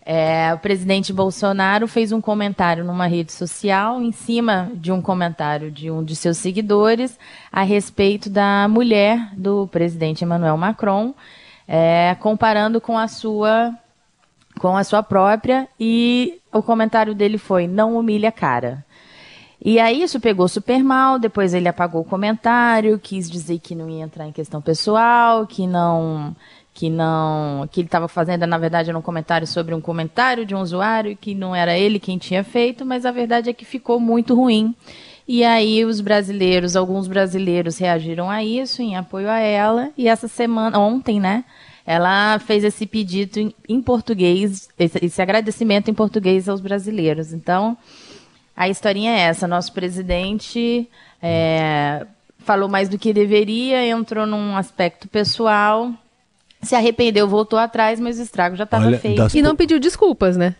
é, 0.05 0.53
o 0.53 0.59
presidente 0.59 1.11
Bolsonaro 1.13 1.87
fez 1.87 2.11
um 2.11 2.21
comentário 2.21 2.83
numa 2.83 3.07
rede 3.07 3.31
social 3.31 4.01
em 4.01 4.11
cima 4.11 4.71
de 4.75 4.91
um 4.91 5.01
comentário 5.01 5.71
de 5.71 5.89
um 5.89 6.03
de 6.03 6.15
seus 6.15 6.37
seguidores 6.37 7.17
a 7.51 7.63
respeito 7.63 8.29
da 8.29 8.67
mulher 8.67 9.29
do 9.35 9.67
presidente 9.67 10.23
Emmanuel 10.23 10.57
Macron, 10.57 11.13
é, 11.67 12.15
comparando 12.19 12.79
com 12.81 12.97
a 12.97 13.07
sua 13.07 13.73
com 14.59 14.77
a 14.77 14.83
sua 14.83 15.01
própria 15.01 15.67
e 15.79 16.39
o 16.51 16.61
comentário 16.61 17.15
dele 17.15 17.39
foi 17.39 17.65
não 17.67 17.97
humilha 17.97 18.29
a 18.29 18.31
cara. 18.31 18.85
E 19.65 19.79
aí 19.79 20.03
isso 20.03 20.19
pegou 20.19 20.45
super 20.49 20.83
mal, 20.83 21.17
depois 21.17 21.53
ele 21.53 21.69
apagou 21.69 22.01
o 22.01 22.05
comentário, 22.05 22.99
quis 22.99 23.31
dizer 23.31 23.59
que 23.59 23.73
não 23.73 23.89
ia 23.89 24.03
entrar 24.03 24.27
em 24.27 24.31
questão 24.31 24.61
pessoal, 24.61 25.47
que 25.47 25.65
não 25.65 26.35
que 26.73 26.89
não 26.89 27.69
que 27.71 27.79
ele 27.79 27.87
estava 27.87 28.09
fazendo 28.09 28.45
na 28.45 28.57
verdade 28.57 28.91
um 28.93 29.01
comentário 29.01 29.47
sobre 29.47 29.73
um 29.73 29.79
comentário 29.79 30.45
de 30.45 30.53
um 30.53 30.59
usuário 30.59 31.15
que 31.15 31.33
não 31.33 31.55
era 31.55 31.77
ele 31.77 31.97
quem 31.97 32.17
tinha 32.17 32.43
feito, 32.43 32.85
mas 32.85 33.05
a 33.05 33.11
verdade 33.11 33.49
é 33.49 33.53
que 33.53 33.63
ficou 33.63 34.01
muito 34.01 34.35
ruim. 34.35 34.75
E 35.25 35.45
aí 35.45 35.85
os 35.85 36.01
brasileiros, 36.01 36.75
alguns 36.75 37.07
brasileiros 37.07 37.77
reagiram 37.77 38.29
a 38.29 38.43
isso 38.43 38.81
em 38.81 38.97
apoio 38.97 39.29
a 39.29 39.39
ela 39.39 39.91
e 39.97 40.09
essa 40.09 40.27
semana, 40.27 40.77
ontem, 40.77 41.21
né, 41.21 41.45
ela 41.85 42.37
fez 42.39 42.65
esse 42.65 42.85
pedido 42.85 43.39
em, 43.39 43.55
em 43.69 43.81
português, 43.81 44.67
esse, 44.77 45.05
esse 45.05 45.21
agradecimento 45.21 45.89
em 45.89 45.93
português 45.93 46.49
aos 46.49 46.59
brasileiros. 46.59 47.31
Então, 47.31 47.77
a 48.55 48.67
historinha 48.69 49.11
é 49.11 49.19
essa: 49.21 49.47
nosso 49.47 49.71
presidente 49.73 50.89
é, 51.21 52.05
falou 52.39 52.67
mais 52.69 52.89
do 52.89 52.97
que 52.97 53.13
deveria, 53.13 53.85
entrou 53.87 54.25
num 54.25 54.55
aspecto 54.57 55.07
pessoal, 55.07 55.91
se 56.61 56.75
arrependeu, 56.75 57.27
voltou 57.27 57.57
atrás, 57.59 57.99
mas 57.99 58.19
o 58.19 58.21
estrago 58.21 58.55
já 58.55 58.63
estava 58.65 58.85
feito. 58.99 59.17
das- 59.17 59.33
E 59.35 59.41
não 59.41 59.55
pediu 59.55 59.79
desculpas, 59.79 60.37
né? 60.37 60.55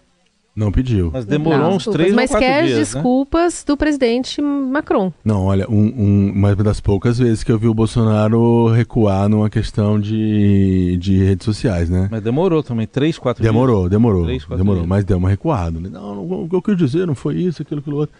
Não 0.55 0.71
pediu. 0.71 1.09
Mas 1.11 1.25
demorou 1.25 1.69
uns 1.69 1.77
Desculpas, 1.77 1.93
três 1.93 2.09
ou 2.11 2.15
mas 2.15 2.29
quatro 2.29 2.45
quer 2.47 2.63
dias, 2.65 2.77
né? 2.77 2.83
desculpas 2.83 3.63
do 3.65 3.75
presidente 3.75 4.39
Macron. 4.39 5.11
Não, 5.25 5.45
olha, 5.45 5.67
um, 5.67 5.75
um- 5.85 6.31
uma 6.31 6.55
das 6.55 6.79
poucas 6.79 7.17
vezes 7.17 7.43
que 7.43 7.51
eu 7.51 7.57
vi 7.57 7.67
o 7.67 7.73
Bolsonaro 7.73 8.67
recuar 8.67 9.27
numa 9.27 9.49
questão 9.49 9.99
de, 9.99 10.95
de 11.01 11.23
redes 11.23 11.43
sociais, 11.45 11.89
né? 11.89 12.07
Mas 12.11 12.21
demorou 12.21 12.61
também, 12.61 12.85
três, 12.85 13.17
quatro 13.17 13.41
Demorou, 13.43 13.89
demorou. 13.89 14.25
Três, 14.25 14.43
quatro 14.45 14.57
demorou, 14.57 14.81
dias. 14.83 14.89
mas 14.89 15.03
deu 15.03 15.17
uma 15.17 15.29
recuada. 15.29 15.79
né? 15.79 15.89
Não, 15.91 16.15
não, 16.15 16.43
o 16.43 16.47
que 16.49 16.55
eu 16.55 16.61
quis 16.61 16.77
dizer 16.77 17.07
não 17.07 17.15
foi 17.15 17.35
isso, 17.37 17.63
aquilo, 17.63 17.79
aquilo 17.79 17.97
outro. 17.97 18.15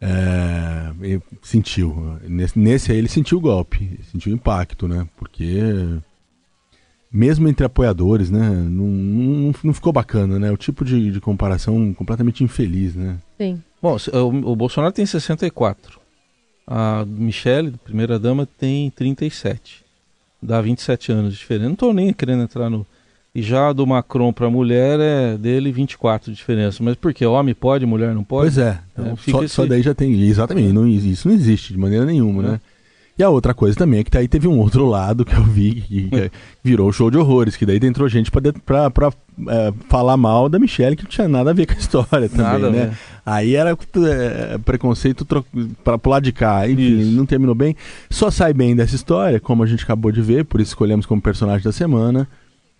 É, 0.00 0.90
sentiu. 1.42 2.16
Nesse, 2.26 2.58
nesse 2.58 2.92
aí 2.92 2.98
ele 2.98 3.08
sentiu 3.08 3.38
o 3.38 3.40
golpe, 3.40 4.00
sentiu 4.10 4.32
o 4.32 4.34
impacto, 4.34 4.88
né? 4.88 5.06
Porque 5.16 5.60
mesmo 7.14 7.48
entre 7.48 7.64
apoiadores, 7.64 8.28
né? 8.30 8.50
Não, 8.50 8.86
não, 8.86 9.52
não 9.62 9.72
ficou 9.72 9.92
bacana, 9.92 10.38
né? 10.38 10.50
O 10.50 10.56
tipo 10.56 10.84
de, 10.84 11.12
de 11.12 11.20
comparação 11.20 11.94
completamente 11.94 12.42
infeliz, 12.42 12.94
né? 12.96 13.16
Sim. 13.40 13.62
Bom, 13.80 13.96
o, 14.12 14.50
o 14.52 14.56
Bolsonaro 14.56 14.92
tem 14.92 15.06
64. 15.06 16.00
A 16.66 17.04
Michelle, 17.06 17.72
primeira 17.84 18.18
dama, 18.18 18.48
tem 18.58 18.90
37. 18.90 19.84
Dá 20.42 20.60
27 20.60 21.12
anos 21.12 21.32
de 21.34 21.38
diferença. 21.38 21.68
Não 21.68 21.76
tô 21.76 21.92
nem 21.92 22.12
querendo 22.12 22.42
entrar 22.42 22.68
no. 22.68 22.86
E 23.34 23.42
já 23.42 23.68
a 23.68 23.72
do 23.72 23.86
Macron 23.86 24.32
pra 24.32 24.48
mulher 24.48 24.98
é 25.00 25.36
dele 25.36 25.72
24 25.72 26.30
de 26.30 26.36
diferença. 26.36 26.82
Mas 26.82 26.94
por 26.96 27.12
quê? 27.12 27.26
Homem 27.26 27.54
pode, 27.54 27.84
mulher 27.84 28.14
não 28.14 28.22
pode? 28.24 28.54
Pois 28.54 28.58
é. 28.58 28.78
Então, 28.92 29.06
É, 29.06 29.30
só, 29.30 29.42
esse- 29.44 29.54
só 29.54 29.66
daí 29.66 29.82
já 29.82 29.92
tem. 29.94 30.12
Exatamente. 30.22 30.72
Não, 30.72 30.86
isso 30.86 31.28
não 31.28 31.34
existe 31.34 31.72
de 31.72 31.78
maneira 31.78 32.04
nenhuma, 32.04 32.42
É. 32.42 32.46
né? 32.52 32.60
E 33.16 33.22
a 33.22 33.30
outra 33.30 33.54
coisa 33.54 33.76
também 33.76 34.00
é 34.00 34.04
que 34.04 34.10
daí 34.10 34.26
teve 34.26 34.48
um 34.48 34.58
outro 34.58 34.86
lado 34.86 35.24
que 35.24 35.34
eu 35.34 35.44
vi 35.44 35.80
que, 35.82 36.10
que 36.10 36.30
virou 36.64 36.92
show 36.92 37.10
de 37.10 37.16
horrores, 37.16 37.56
que 37.56 37.64
daí 37.64 37.78
entrou 37.82 38.08
gente 38.08 38.28
pra, 38.28 38.40
pra, 38.64 38.90
pra, 38.90 39.12
é, 39.48 39.72
falar 39.88 40.16
mal 40.16 40.48
da 40.48 40.58
Michelle 40.58 40.96
que 40.96 41.04
não 41.04 41.10
tinha 41.10 41.28
nada 41.28 41.50
a 41.50 41.54
ver 41.54 41.66
com 41.66 41.74
a 41.74 41.76
história 41.76 42.28
também, 42.28 42.44
Nada 42.44 42.70
né? 42.70 42.86
ver. 42.86 42.98
Aí 43.24 43.54
era 43.54 43.70
é, 43.70 44.58
preconceito 44.58 45.24
tro... 45.24 45.44
pra, 45.84 45.96
pro 45.96 46.10
lado 46.10 46.24
de 46.24 46.32
cá, 46.32 46.68
enfim, 46.68 46.98
Isso. 46.98 47.10
não 47.12 47.24
terminou 47.24 47.54
bem. 47.54 47.76
Só 48.10 48.30
sai 48.30 48.52
bem 48.52 48.74
dessa 48.74 48.96
história, 48.96 49.38
como 49.38 49.62
a 49.62 49.66
gente 49.66 49.84
acabou 49.84 50.10
de 50.10 50.20
ver, 50.20 50.44
por 50.44 50.60
isso 50.60 50.72
escolhemos 50.72 51.06
como 51.06 51.22
personagem 51.22 51.62
da 51.62 51.72
semana 51.72 52.28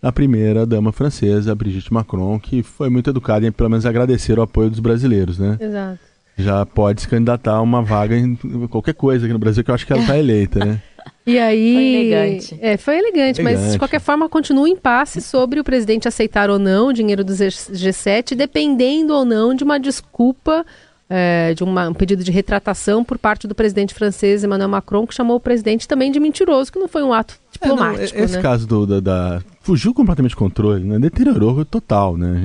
a 0.01 0.11
primeira 0.11 0.65
dama 0.67 0.91
francesa, 0.91 1.51
a 1.51 1.55
Brigitte 1.55 1.91
Macron, 1.91 2.39
que 2.39 2.61
foi 2.61 2.89
muito 2.89 3.09
educada 3.09 3.47
em 3.47 3.51
pelo 3.51 3.69
menos 3.69 3.85
agradecer 3.85 4.37
o 4.37 4.41
apoio 4.43 4.69
dos 4.69 4.79
brasileiros, 4.79 5.39
né? 5.39 5.57
Exato. 5.59 5.99
Já 6.37 6.65
pode 6.65 7.01
se 7.01 7.07
candidatar 7.07 7.53
a 7.53 7.61
uma 7.61 7.81
vaga 7.81 8.15
em 8.17 8.35
qualquer 8.69 8.93
coisa 8.93 9.25
aqui 9.25 9.33
no 9.33 9.39
Brasil, 9.39 9.63
que 9.63 9.71
eu 9.71 9.75
acho 9.75 9.85
que 9.85 9.93
ela 9.93 10.01
está 10.01 10.17
eleita, 10.17 10.63
né? 10.63 10.81
E 11.27 11.39
aí. 11.39 11.73
Foi 11.73 11.83
elegante. 11.83 12.57
É, 12.61 12.77
foi 12.77 12.97
elegante, 12.97 13.41
mas 13.41 13.71
de 13.73 13.79
qualquer 13.79 13.99
forma 13.99 14.27
continua 14.29 14.63
o 14.63 14.67
impasse 14.67 15.21
sobre 15.21 15.59
o 15.59 15.63
presidente 15.63 16.07
aceitar 16.07 16.49
ou 16.51 16.57
não 16.59 16.87
o 16.87 16.93
dinheiro 16.93 17.23
do 17.23 17.33
G- 17.33 17.47
G7, 17.47 18.35
dependendo 18.35 19.13
ou 19.13 19.25
não 19.25 19.53
de 19.55 19.63
uma 19.63 19.79
desculpa, 19.79 20.63
é, 21.09 21.53
de 21.55 21.63
uma- 21.63 21.89
um 21.89 21.93
pedido 21.93 22.23
de 22.23 22.31
retratação 22.31 23.03
por 23.03 23.17
parte 23.17 23.47
do 23.47 23.55
presidente 23.55 23.93
francês 23.93 24.43
Emmanuel 24.43 24.69
Macron, 24.69 25.05
que 25.07 25.13
chamou 25.15 25.37
o 25.37 25.39
presidente 25.39 25.87
também 25.87 26.11
de 26.11 26.19
mentiroso, 26.19 26.71
que 26.71 26.79
não 26.79 26.87
foi 26.87 27.03
um 27.03 27.13
ato 27.13 27.39
É, 27.61 27.67
não, 27.67 27.75
diplomático. 27.75 28.19
esse 28.19 28.35
né? 28.35 28.41
caso 28.41 28.67
do, 28.67 28.85
da, 28.85 28.99
da- 28.99 29.41
Fugiu 29.61 29.93
completamente 29.95 30.31
de 30.31 30.35
controle, 30.35 30.83
né? 30.83 30.99
Deteriorou 30.99 31.65
total, 31.65 32.15
né? 32.15 32.43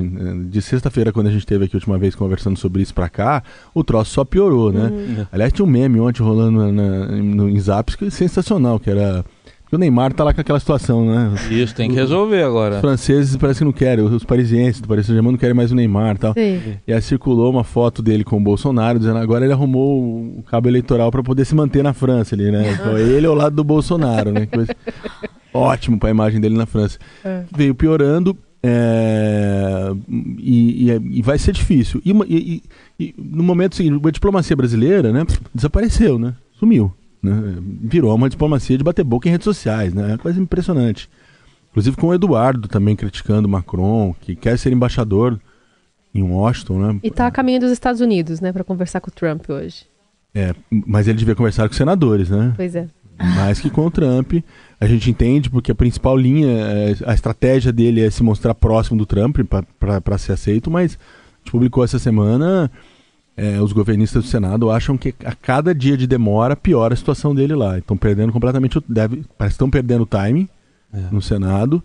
De 0.49 0.59
sexta-feira, 0.61 1.11
quando 1.11 1.27
a 1.27 1.29
gente 1.31 1.41
esteve 1.41 1.65
aqui 1.65 1.75
a 1.75 1.77
última 1.77 1.97
vez 1.97 2.15
conversando 2.15 2.57
sobre 2.57 2.81
isso 2.81 2.95
pra 2.95 3.07
cá, 3.09 3.43
o 3.75 3.83
troço 3.83 4.11
só 4.11 4.25
piorou, 4.25 4.71
né? 4.71 4.85
Uhum. 4.91 5.27
Aliás, 5.31 5.53
tinha 5.53 5.63
um 5.63 5.69
meme 5.69 5.99
ontem 5.99 6.23
rolando 6.23 6.57
na, 6.57 6.71
na- 6.71 7.05
no, 7.07 7.47
em 7.47 7.59
Zaps 7.59 7.95
que 7.95 8.05
é 8.05 8.09
sensacional, 8.09 8.79
que 8.79 8.89
era. 8.89 9.23
O 9.75 9.77
Neymar 9.77 10.13
tá 10.13 10.23
lá 10.23 10.33
com 10.33 10.41
aquela 10.41 10.59
situação, 10.59 11.05
né? 11.05 11.33
Isso, 11.49 11.73
tem 11.75 11.89
que 11.89 11.95
resolver 11.95 12.41
Os 12.41 12.47
agora. 12.47 12.79
franceses 12.81 13.35
parece 13.37 13.59
que 13.59 13.65
não 13.65 13.71
querem, 13.71 14.03
os 14.03 14.23
parisienses 14.23 14.81
do 14.81 14.87
Paris 14.87 15.05
Saint-Germain 15.05 15.31
não 15.31 15.37
querem 15.39 15.55
mais 15.55 15.71
o 15.71 15.75
Neymar 15.75 16.15
e 16.15 16.19
tal. 16.19 16.33
Sim. 16.33 16.59
E 16.87 16.93
aí 16.93 17.01
circulou 17.01 17.49
uma 17.51 17.63
foto 17.63 18.01
dele 18.01 18.23
com 18.23 18.37
o 18.37 18.41
Bolsonaro, 18.41 18.99
dizendo 18.99 19.17
agora 19.19 19.43
ele 19.45 19.53
arrumou 19.53 20.01
o 20.39 20.43
cabo 20.49 20.67
eleitoral 20.67 21.09
para 21.11 21.23
poder 21.23 21.45
se 21.45 21.55
manter 21.55 21.83
na 21.83 21.93
França 21.93 22.35
ali, 22.35 22.51
né? 22.51 22.71
Então, 22.73 22.97
ele 22.97 23.25
ao 23.27 23.35
lado 23.35 23.55
do 23.55 23.63
Bolsonaro, 23.63 24.31
né? 24.31 24.45
Coisa- 24.45 24.75
Ótimo 25.53 25.99
para 25.99 26.09
a 26.09 26.11
imagem 26.11 26.39
dele 26.39 26.55
na 26.57 26.65
França. 26.65 26.97
É. 27.23 27.43
Veio 27.55 27.75
piorando 27.75 28.37
é, 28.63 29.91
e, 30.39 30.89
e- 30.91 31.17
e 31.17 31.21
vai 31.21 31.37
ser 31.37 31.51
difícil. 31.51 32.01
E- 32.05 32.61
e 32.99 33.15
no 33.17 33.43
momento 33.43 33.75
seguinte, 33.75 33.99
a 34.07 34.11
diplomacia 34.11 34.55
brasileira, 34.55 35.11
né? 35.11 35.25
Desapareceu, 35.53 36.17
né? 36.19 36.33
Sumiu. 36.59 36.93
Né? 37.21 37.57
Virou 37.83 38.15
uma 38.15 38.29
diplomacia 38.29 38.77
de 38.77 38.83
bater 38.83 39.03
boca 39.03 39.27
em 39.27 39.31
redes 39.31 39.45
sociais, 39.45 39.93
né? 39.93 40.03
É 40.03 40.11
uma 40.13 40.17
coisa 40.17 40.39
impressionante. 40.39 41.09
Inclusive 41.69 41.95
com 41.95 42.07
o 42.07 42.13
Eduardo 42.13 42.67
também 42.67 42.95
criticando 42.95 43.47
o 43.47 43.51
Macron, 43.51 44.13
que 44.19 44.35
quer 44.35 44.57
ser 44.57 44.73
embaixador 44.73 45.39
em 46.13 46.23
Washington, 46.23 46.79
né? 46.79 46.99
E 47.03 47.09
tá 47.09 47.27
a 47.27 47.31
caminho 47.31 47.61
dos 47.61 47.71
Estados 47.71 48.01
Unidos, 48.01 48.41
né, 48.41 48.51
para 48.51 48.63
conversar 48.63 48.99
com 48.99 49.09
o 49.09 49.13
Trump 49.13 49.49
hoje. 49.49 49.85
É, 50.33 50.53
mas 50.69 51.07
ele 51.07 51.17
devia 51.17 51.35
conversar 51.35 51.67
com 51.67 51.71
os 51.71 51.77
senadores, 51.77 52.29
né? 52.29 52.53
Pois 52.55 52.75
é. 52.75 52.87
Mais 53.17 53.59
que 53.59 53.69
com 53.69 53.85
o 53.85 53.91
Trump. 53.91 54.33
A 54.79 54.87
gente 54.87 55.09
entende 55.09 55.49
porque 55.49 55.71
a 55.71 55.75
principal 55.75 56.17
linha, 56.17 56.47
é, 56.47 56.95
a 57.05 57.13
estratégia 57.13 57.71
dele 57.71 58.01
é 58.01 58.09
se 58.09 58.23
mostrar 58.23 58.55
próximo 58.55 58.97
do 58.97 59.05
Trump 59.05 59.37
para 59.79 60.17
ser 60.17 60.33
aceito, 60.33 60.71
mas 60.71 60.97
a 60.97 61.37
gente 61.39 61.51
publicou 61.51 61.83
essa 61.83 61.99
semana. 61.99 62.71
É, 63.43 63.59
os 63.61 63.71
governistas 63.73 64.23
do 64.23 64.29
Senado 64.29 64.69
acham 64.69 64.95
que 64.97 65.15
a 65.25 65.33
cada 65.33 65.73
dia 65.73 65.97
de 65.97 66.05
demora 66.05 66.55
piora 66.55 66.93
a 66.93 66.97
situação 66.97 67.33
dele 67.33 67.55
lá. 67.55 67.77
Estão 67.79 67.97
perdendo 67.97 68.31
completamente 68.31 68.77
o. 68.77 68.83
Deve, 68.87 69.23
parece 69.37 69.53
que 69.53 69.55
estão 69.55 69.69
perdendo 69.69 70.03
o 70.03 70.05
timing 70.05 70.47
É. 70.93 70.99
no 71.11 71.21
Senado. 71.21 71.81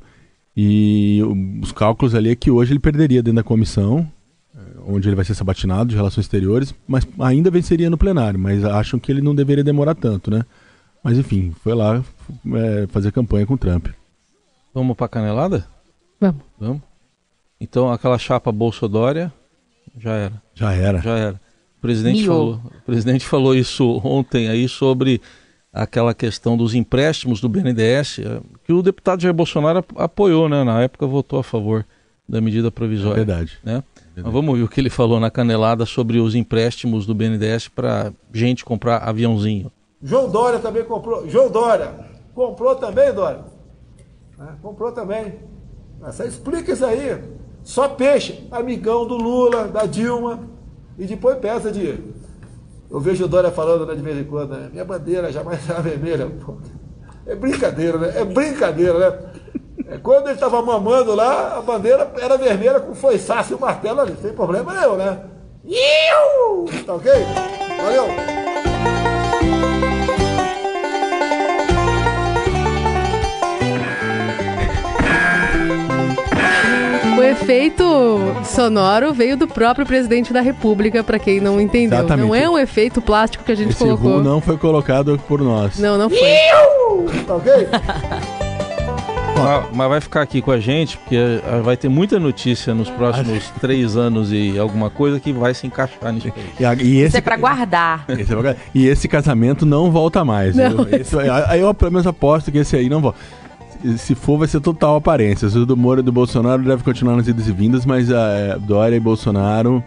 E 0.57 1.21
os 1.63 1.71
cálculos 1.73 2.15
ali 2.15 2.31
é 2.31 2.37
que 2.37 2.51
hoje 2.51 2.73
ele 2.73 2.81
perderia 2.81 3.23
dentro 3.23 3.37
da 3.37 3.43
comissão, 3.43 4.11
eh, 4.57 4.61
onde 4.87 5.07
ele 5.09 5.15
vai 5.17 5.25
ser 5.25 5.35
sabatinado 5.35 5.91
de 5.91 5.97
relações 5.97 6.25
exteriores, 6.25 6.75
mas 6.89 7.07
ainda 7.21 7.51
venceria 7.51 7.91
no 7.91 7.99
plenário. 7.99 8.39
Mas 8.41 8.65
acham 8.65 8.99
que 8.99 9.13
ele 9.13 9.21
não 9.21 9.35
deveria 9.35 9.63
demorar 9.65 9.95
tanto, 9.95 10.31
né? 10.31 10.45
Mas 11.05 11.19
enfim, 11.19 11.55
foi 11.63 11.75
lá 11.75 12.03
eh, 12.55 12.87
fazer 12.89 13.13
campanha 13.13 13.47
com 13.47 13.55
o 13.55 13.59
Trump. 13.59 13.89
Vamos 14.75 14.97
pra 14.97 15.09
canelada? 15.09 15.67
Vamos. 16.21 16.43
Vamos? 16.59 16.83
Então 17.61 17.91
aquela 17.93 18.19
chapa 18.19 18.51
Bolsodória 18.53 19.33
já 19.99 20.13
era. 20.13 20.43
Já 20.55 20.73
era. 20.73 21.01
Já 21.01 21.17
era. 21.19 21.41
O 21.87 21.89
presidente, 21.89 22.23
Miou. 22.23 22.35
falou, 22.35 22.61
o 22.79 22.85
presidente 22.85 23.27
falou 23.27 23.55
isso 23.55 24.01
ontem 24.05 24.49
aí 24.49 24.69
sobre 24.69 25.21
aquela 25.73 26.15
questão 26.15 26.57
dos 26.57 26.75
empréstimos 26.75 27.41
do 27.41 27.49
BNDES, 27.49 28.19
eh, 28.21 28.41
que 28.65 28.73
o 28.73 28.83
deputado 28.83 29.21
Jair 29.21 29.35
Bolsonaro 29.35 29.81
ap- 29.81 29.93
apoiou, 30.01 30.49
né? 30.49 30.65
Na 30.65 30.81
época 30.83 31.07
votou 31.07 31.39
a 31.39 31.43
favor 31.45 31.85
da 32.29 32.41
medida 32.41 32.71
provisória. 32.71 33.25
Verdade. 33.25 33.59
Né? 33.63 33.85
Mas 34.17 34.33
vamos 34.33 34.49
ouvir 34.51 34.63
o 34.63 34.69
que 34.69 34.81
ele 34.81 34.89
falou 34.91 35.21
na 35.21 35.31
canelada 35.31 35.85
sobre 35.85 36.19
os 36.19 36.35
empréstimos 36.35 37.05
do 37.07 37.15
BNDES 37.15 37.69
para 37.69 38.13
gente 38.33 38.65
comprar 38.65 38.99
aviãozinho. 38.99 39.71
João 40.03 40.31
Dória 40.31 40.59
também 40.59 40.83
comprou. 40.85 41.29
João 41.29 41.51
Dória 41.51 41.93
comprou 42.35 42.75
também, 42.77 43.13
Dória? 43.13 43.41
Ah, 44.39 44.55
comprou 44.63 44.91
também. 44.93 45.35
Essa, 46.07 46.27
explica 46.27 46.73
isso 46.73 46.85
aí. 46.85 47.19
Só 47.63 47.89
peixe, 47.89 48.47
amigão 48.51 49.07
do 49.07 49.17
Lula, 49.17 49.69
da 49.69 49.85
Dilma. 49.87 50.41
E 50.99 51.07
depois 51.07 51.39
peça 51.39 51.71
de. 51.71 51.99
Eu 52.91 53.01
vejo 53.01 53.25
o 53.25 53.29
Dória 53.29 53.51
falando 53.51 53.85
né, 53.87 53.95
de 53.95 54.03
vez 54.03 54.19
em 54.19 54.25
quando, 54.25 54.57
né, 54.57 54.69
minha 54.73 54.85
bandeira 54.85 55.31
jamais 55.33 55.61
será 55.63 55.81
vermelha. 55.81 56.31
Pô, 56.45 56.57
é 57.27 57.35
brincadeira, 57.35 57.99
né? 57.99 58.13
É 58.17 58.25
brincadeira, 58.25 58.99
né? 58.99 59.19
É, 59.89 59.99
quando 59.99 60.27
ele 60.27 60.35
estava 60.35 60.63
mamando 60.63 61.15
lá, 61.15 61.59
a 61.59 61.63
bandeira 61.63 62.11
era 62.21 62.37
vermelha 62.37 62.81
com 62.81 62.95
foiçaço 62.95 63.53
e 63.53 63.57
o 63.57 63.61
martelo 63.61 64.01
ali, 64.01 64.17
sem 64.21 64.33
problema 64.33 64.73
nenhum, 64.73 64.97
né? 64.97 65.21
Iu! 65.65 66.85
Tá 66.85 66.95
ok? 66.95 67.13
Valeu! 67.83 68.36
Efeito 77.43 77.85
sonoro 78.45 79.13
veio 79.13 79.37
do 79.37 79.47
próprio 79.47 79.87
presidente 79.87 80.33
da 80.33 80.41
República, 80.41 81.05
para 81.05 81.19
quem 81.19 81.41
não 81.41 81.61
entendeu. 81.61 81.99
Exatamente. 81.99 82.27
Não 82.27 82.35
é 82.35 82.49
um 82.49 82.59
efeito 82.59 83.01
plástico 83.03 83.45
que 83.45 83.53
a 83.53 83.55
gente 83.55 83.71
Esse 83.71 83.79
colocou. 83.79 84.23
não 84.23 84.41
foi 84.41 84.57
colocado 84.57 85.19
por 85.29 85.41
nós. 85.43 85.79
não, 85.79 85.97
não 85.99 86.09
foi. 86.11 86.19
Tá 87.27 87.35
ok? 87.37 87.53
Mas, 89.39 89.65
mas 89.75 89.89
vai 89.91 90.01
ficar 90.01 90.23
aqui 90.23 90.41
com 90.41 90.51
a 90.51 90.59
gente, 90.59 90.97
porque 90.97 91.19
vai 91.63 91.77
ter 91.77 91.91
muita 91.91 92.19
notícia 92.19 92.75
nos 92.75 92.89
próximos 92.89 93.45
três 93.61 93.95
anos 93.95 94.33
e 94.33 94.59
alguma 94.59 94.89
coisa 94.89 95.21
que 95.21 95.31
vai 95.31 95.53
se 95.53 95.67
encaixar 95.67 96.11
nisso 96.11 96.29
aí. 96.35 96.43
E, 96.59 96.65
a- 96.65 96.73
e 96.73 96.97
Isso 97.01 97.09
esse, 97.09 97.17
é 97.19 97.21
pra 97.21 97.37
guardar. 97.37 98.07
esse 98.19 98.33
é 98.33 98.37
pra- 98.37 98.57
e 98.75 98.87
esse 98.87 99.07
casamento 99.07 99.67
não 99.67 99.91
volta 99.91 100.25
mais. 100.25 100.57
Não. 100.57 100.85
viu? 100.87 100.89
Esse- 101.01 101.19
aí 101.49 101.61
eu 101.61 101.73
pelo 101.75 101.93
menos 101.93 102.07
aposto 102.07 102.51
que 102.51 102.57
esse 102.59 102.75
aí 102.77 102.89
não 102.89 103.03
volta. 103.03 103.19
Se- 103.99 104.15
for, 104.15 104.39
vai 104.39 104.49
ser 104.49 104.61
total 104.61 104.97
aparência. 104.97 105.49
O 105.49 105.67
do 105.67 105.77
Moro 105.77 106.01
e 106.01 106.03
do 106.03 106.13
Bolsonaro 106.13 106.63
deve 106.63 106.83
continuar 106.83 107.17
nas 107.17 107.29
idas 107.29 107.49
e 107.49 107.53
vindas, 107.53 107.85
mas 107.87 108.11
a 108.11 108.29
é, 108.31 108.59
Dória 108.59 108.97
e 108.97 109.01
Bolsonaro. 109.01 109.83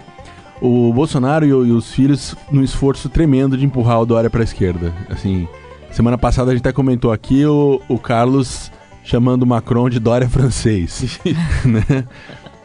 O 0.61 0.91
Bolsonaro 0.93 1.45
e, 1.45 1.53
os 1.53 1.91
filhos 1.91 2.35
num 2.51 2.63
esforço 2.63 3.07
tremendo 3.07 3.57
de 3.57 3.65
empurrar 3.65 4.01
o 4.01 4.05
Dória 4.05 4.29
pra 4.29 4.43
esquerda. 4.43 4.93
Assim, 5.09 5.47
semana 5.91 6.17
passada 6.17 6.51
a 6.51 6.53
gente 6.53 6.61
até 6.61 6.73
comentou 6.73 7.11
aqui 7.11 7.45
o, 7.45 7.81
o 7.87 7.97
Carlos 7.97 8.71
chamando 9.03 9.43
o 9.43 9.47
Macron 9.47 9.89
de 9.89 9.99
Dória 9.99 10.27
francês. 10.29 11.19
né? 11.63 12.05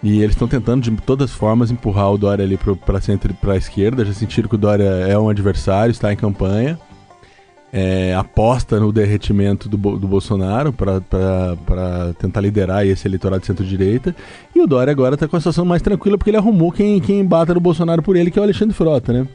E 0.03 0.21
eles 0.21 0.35
estão 0.35 0.47
tentando 0.47 0.83
de 0.83 0.91
todas 1.03 1.31
as 1.31 1.37
formas 1.37 1.71
empurrar 1.71 2.13
o 2.13 2.19
Dória 2.19 2.45
ali 2.45 2.59
pro, 2.59 2.77
pra, 2.77 3.01
centro, 3.01 3.35
esquerda. 3.57 4.05
Já 4.05 4.13
sentiram 4.13 4.49
que 4.49 4.55
o 4.55 4.59
Dória 4.59 4.85
é 4.85 5.19
um 5.19 5.31
adversário, 5.31 5.91
está 5.91 6.13
em 6.13 6.17
campanha. 6.17 6.79
É, 7.77 8.15
aposta 8.15 8.79
no 8.79 8.93
derretimento 8.93 9.69
do, 9.69 9.77
do 9.77 10.07
Bolsonaro 10.07 10.73
para 10.73 11.01
tentar 12.21 12.41
liderar 12.41 12.87
esse 12.87 13.09
eleitorado 13.09 13.41
de 13.41 13.49
centro-direita. 13.49 14.15
E 14.55 14.61
o 14.61 14.67
Dória 14.67 14.93
agora 14.93 15.15
está 15.15 15.27
com 15.27 15.37
a 15.37 15.41
situação 15.41 15.65
mais 15.65 15.83
tranquila 15.83 16.17
porque 16.17 16.31
ele 16.31 16.37
arrumou 16.37 16.71
quem, 16.71 17.01
quem 17.01 17.25
bata 17.25 17.53
no 17.53 17.59
Bolsonaro 17.59 18.01
por 18.01 18.15
ele, 18.15 18.31
que 18.31 18.39
é 18.39 18.41
o 18.41 18.45
Alexandre 18.45 18.73
Frota, 18.77 19.13
né? 19.13 19.27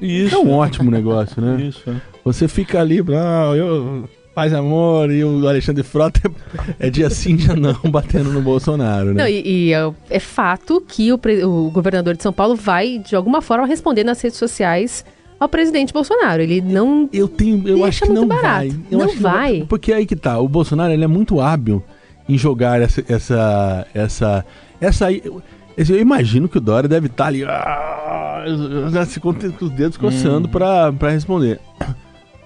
Isso. 0.00 0.32
É 0.36 0.38
um 0.38 0.52
ótimo 0.52 0.92
negócio, 0.92 1.42
né? 1.42 1.60
Isso, 1.60 1.90
é. 1.90 1.94
Você 2.24 2.46
fica 2.46 2.80
ali, 2.80 3.02
ah, 3.16 3.52
eu, 3.56 4.08
faz 4.32 4.54
amor, 4.54 5.10
e 5.10 5.24
o 5.24 5.48
Alexandre 5.48 5.82
Frota 5.82 6.20
é 6.78 6.88
dia 6.88 7.10
sim, 7.10 7.34
dia 7.34 7.56
não, 7.56 7.74
batendo 7.90 8.30
no 8.30 8.40
Bolsonaro, 8.40 9.06
né? 9.06 9.24
Não, 9.24 9.28
e, 9.28 9.70
e 9.70 9.72
é, 9.72 9.92
é 10.08 10.20
fato 10.20 10.80
que 10.86 11.12
o, 11.12 11.18
pre- 11.18 11.44
o 11.44 11.68
governador 11.72 12.16
de 12.16 12.22
São 12.22 12.32
Paulo 12.32 12.54
vai, 12.54 12.98
de 12.98 13.16
alguma 13.16 13.42
forma, 13.42 13.66
responder 13.66 14.04
nas 14.04 14.20
redes 14.20 14.38
sociais 14.38 15.04
ao 15.38 15.48
presidente 15.48 15.92
Bolsonaro. 15.92 16.42
Ele 16.42 16.60
não. 16.60 17.08
Eu 17.12 17.28
tenho, 17.28 17.66
eu 17.68 17.84
acho 17.84 18.02
que 18.02 18.08
não 18.12 18.26
barato. 18.26 18.44
vai. 18.46 18.68
Eu 18.90 18.98
Não 18.98 19.04
acho 19.06 19.16
que 19.16 19.22
vai. 19.22 19.66
Porque 19.68 19.92
aí 19.92 20.04
que 20.06 20.16
tá, 20.16 20.38
o 20.38 20.48
Bolsonaro 20.48 20.92
ele 20.92 21.04
é 21.04 21.08
muito 21.08 21.40
hábil 21.40 21.82
em 22.28 22.36
jogar 22.36 22.80
essa 22.80 23.02
essa 23.08 23.86
essa 23.94 24.44
essa 24.80 25.06
aí- 25.06 25.22
esse- 25.76 25.92
eu 25.92 26.00
imagino 26.00 26.48
que 26.48 26.58
o 26.58 26.60
Dória 26.60 26.88
deve 26.88 27.06
estar 27.06 27.26
ali 27.26 27.44
ah, 27.44 28.44
se 29.06 29.20
com 29.20 29.32
com 29.34 29.64
os 29.64 29.70
dedos 29.70 29.96
coçando 29.96 30.48
pra 30.48 30.92
para 30.92 31.10
responder. 31.10 31.60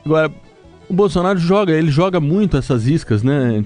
Agora 0.04 0.30
o 0.88 0.94
Bolsonaro 0.94 1.38
joga, 1.38 1.72
ele 1.72 1.90
joga 1.90 2.20
muito 2.20 2.56
essas 2.56 2.86
iscas, 2.86 3.22
né? 3.22 3.64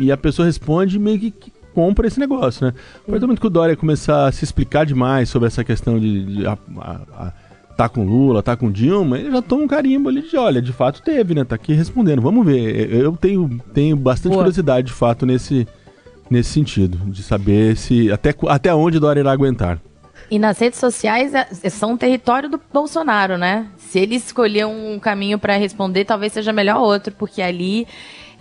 E 0.00 0.10
a 0.10 0.16
pessoa 0.16 0.46
responde 0.46 0.96
e 0.96 0.98
meio 0.98 1.18
que, 1.20 1.30
que 1.30 1.52
compra 1.74 2.06
esse 2.08 2.18
negócio, 2.18 2.66
né? 2.66 2.72
A 2.96 3.06
partir 3.06 3.20
do 3.20 3.26
momento 3.28 3.40
que 3.40 3.46
o 3.46 3.50
Dória 3.50 3.76
começar 3.76 4.26
a 4.26 4.32
se 4.32 4.44
explicar 4.44 4.84
demais 4.84 5.28
sobre 5.28 5.46
essa 5.46 5.62
questão 5.62 5.98
de, 6.00 6.24
de 6.38 6.46
a- 6.46 6.58
a- 6.80 7.00
a- 7.16 7.32
tá 7.78 7.88
com 7.88 8.02
Lula, 8.04 8.42
tá 8.42 8.56
com 8.56 8.72
Dilma, 8.72 9.16
ele 9.20 9.30
já 9.30 9.40
toma 9.40 9.62
um 9.62 9.68
carimbo 9.68 10.08
ali 10.08 10.20
de, 10.22 10.36
olha, 10.36 10.60
de 10.60 10.72
fato 10.72 11.00
teve, 11.00 11.32
né? 11.32 11.44
Tá 11.44 11.54
aqui 11.54 11.72
respondendo. 11.72 12.20
Vamos 12.20 12.44
ver. 12.44 12.92
Eu 12.92 13.16
tenho, 13.16 13.60
tenho 13.72 13.94
bastante 13.96 14.32
Boa. 14.32 14.38
curiosidade, 14.42 14.88
de 14.88 14.92
fato, 14.92 15.24
nesse, 15.24 15.64
nesse 16.28 16.50
sentido, 16.50 16.98
de 17.06 17.22
saber 17.22 17.76
se 17.76 18.10
até, 18.10 18.34
até 18.48 18.74
onde 18.74 18.98
Dória 18.98 19.20
irá 19.20 19.30
aguentar. 19.30 19.78
E 20.28 20.40
nas 20.40 20.58
redes 20.58 20.80
sociais 20.80 21.32
é- 21.32 21.70
são 21.70 21.96
território 21.96 22.48
do 22.50 22.60
Bolsonaro, 22.72 23.38
né? 23.38 23.66
Se 23.78 24.00
ele 24.00 24.16
escolher 24.16 24.66
um 24.66 24.98
caminho 24.98 25.38
para 25.38 25.56
responder, 25.56 26.04
talvez 26.04 26.32
seja 26.32 26.52
melhor 26.52 26.80
outro, 26.80 27.14
porque 27.16 27.40
ali 27.40 27.86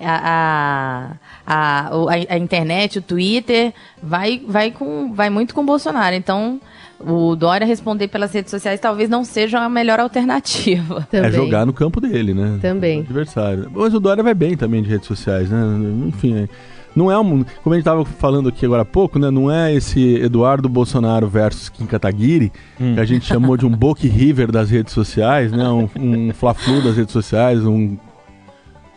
a, 0.01 1.15
a, 1.45 1.87
a- 1.87 1.89
a 2.29 2.37
internet, 2.39 2.97
o 2.97 3.01
Twitter, 3.03 3.71
vai, 4.01 4.41
vai, 4.47 4.71
com, 4.71 5.13
vai 5.13 5.29
muito 5.29 5.53
com 5.53 5.61
o 5.61 5.65
Bolsonaro. 5.65 6.15
Então, 6.15 6.59
o 6.99 7.35
Dória 7.35 7.65
responder 7.65 8.07
pelas 8.07 8.31
redes 8.33 8.51
sociais 8.51 8.79
talvez 8.79 9.09
não 9.09 9.23
seja 9.23 9.59
a 9.59 9.69
melhor 9.69 9.99
alternativa. 9.99 11.07
Também. 11.11 11.29
É 11.29 11.31
jogar 11.31 11.65
no 11.65 11.73
campo 11.73 12.01
dele, 12.01 12.33
né? 12.33 12.57
Também. 12.61 12.99
O 12.99 13.01
adversário. 13.01 13.69
Mas 13.73 13.93
o 13.93 13.99
Dória 13.99 14.23
vai 14.23 14.33
bem 14.33 14.55
também 14.57 14.81
de 14.81 14.89
redes 14.89 15.07
sociais, 15.07 15.49
né? 15.49 15.59
Enfim, 16.07 16.35
é- 16.35 16.49
não 16.95 17.11
é 17.11 17.19
um. 17.19 17.45
Como 17.63 17.73
a 17.73 17.77
gente 17.77 17.85
tava 17.85 18.03
falando 18.03 18.49
aqui 18.49 18.65
agora 18.65 18.81
há 18.81 18.85
pouco, 18.85 19.19
né? 19.19 19.29
Não 19.29 19.51
é 19.51 19.71
esse 19.71 20.15
Eduardo 20.15 20.67
Bolsonaro 20.67 21.27
versus 21.27 21.69
Kim 21.69 21.85
Kataguiri, 21.85 22.51
que 22.75 22.99
a 22.99 23.05
gente 23.05 23.23
chamou 23.23 23.55
de 23.55 23.67
um 23.67 23.69
Book 23.77 24.07
River 24.07 24.51
das 24.51 24.71
redes 24.71 24.93
sociais, 24.93 25.51
né? 25.51 25.69
Um, 25.69 25.87
um 25.95 26.33
Fla-Flu 26.33 26.81
das 26.81 26.97
redes 26.97 27.13
sociais, 27.13 27.63
um, 27.63 27.95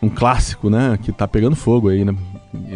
um 0.01 0.09
clássico, 0.09 0.67
né? 0.67 0.97
Que 1.03 1.11
tá 1.11 1.27
pegando 1.27 1.55
fogo 1.55 1.89
aí, 1.89 2.03
né? 2.03 2.15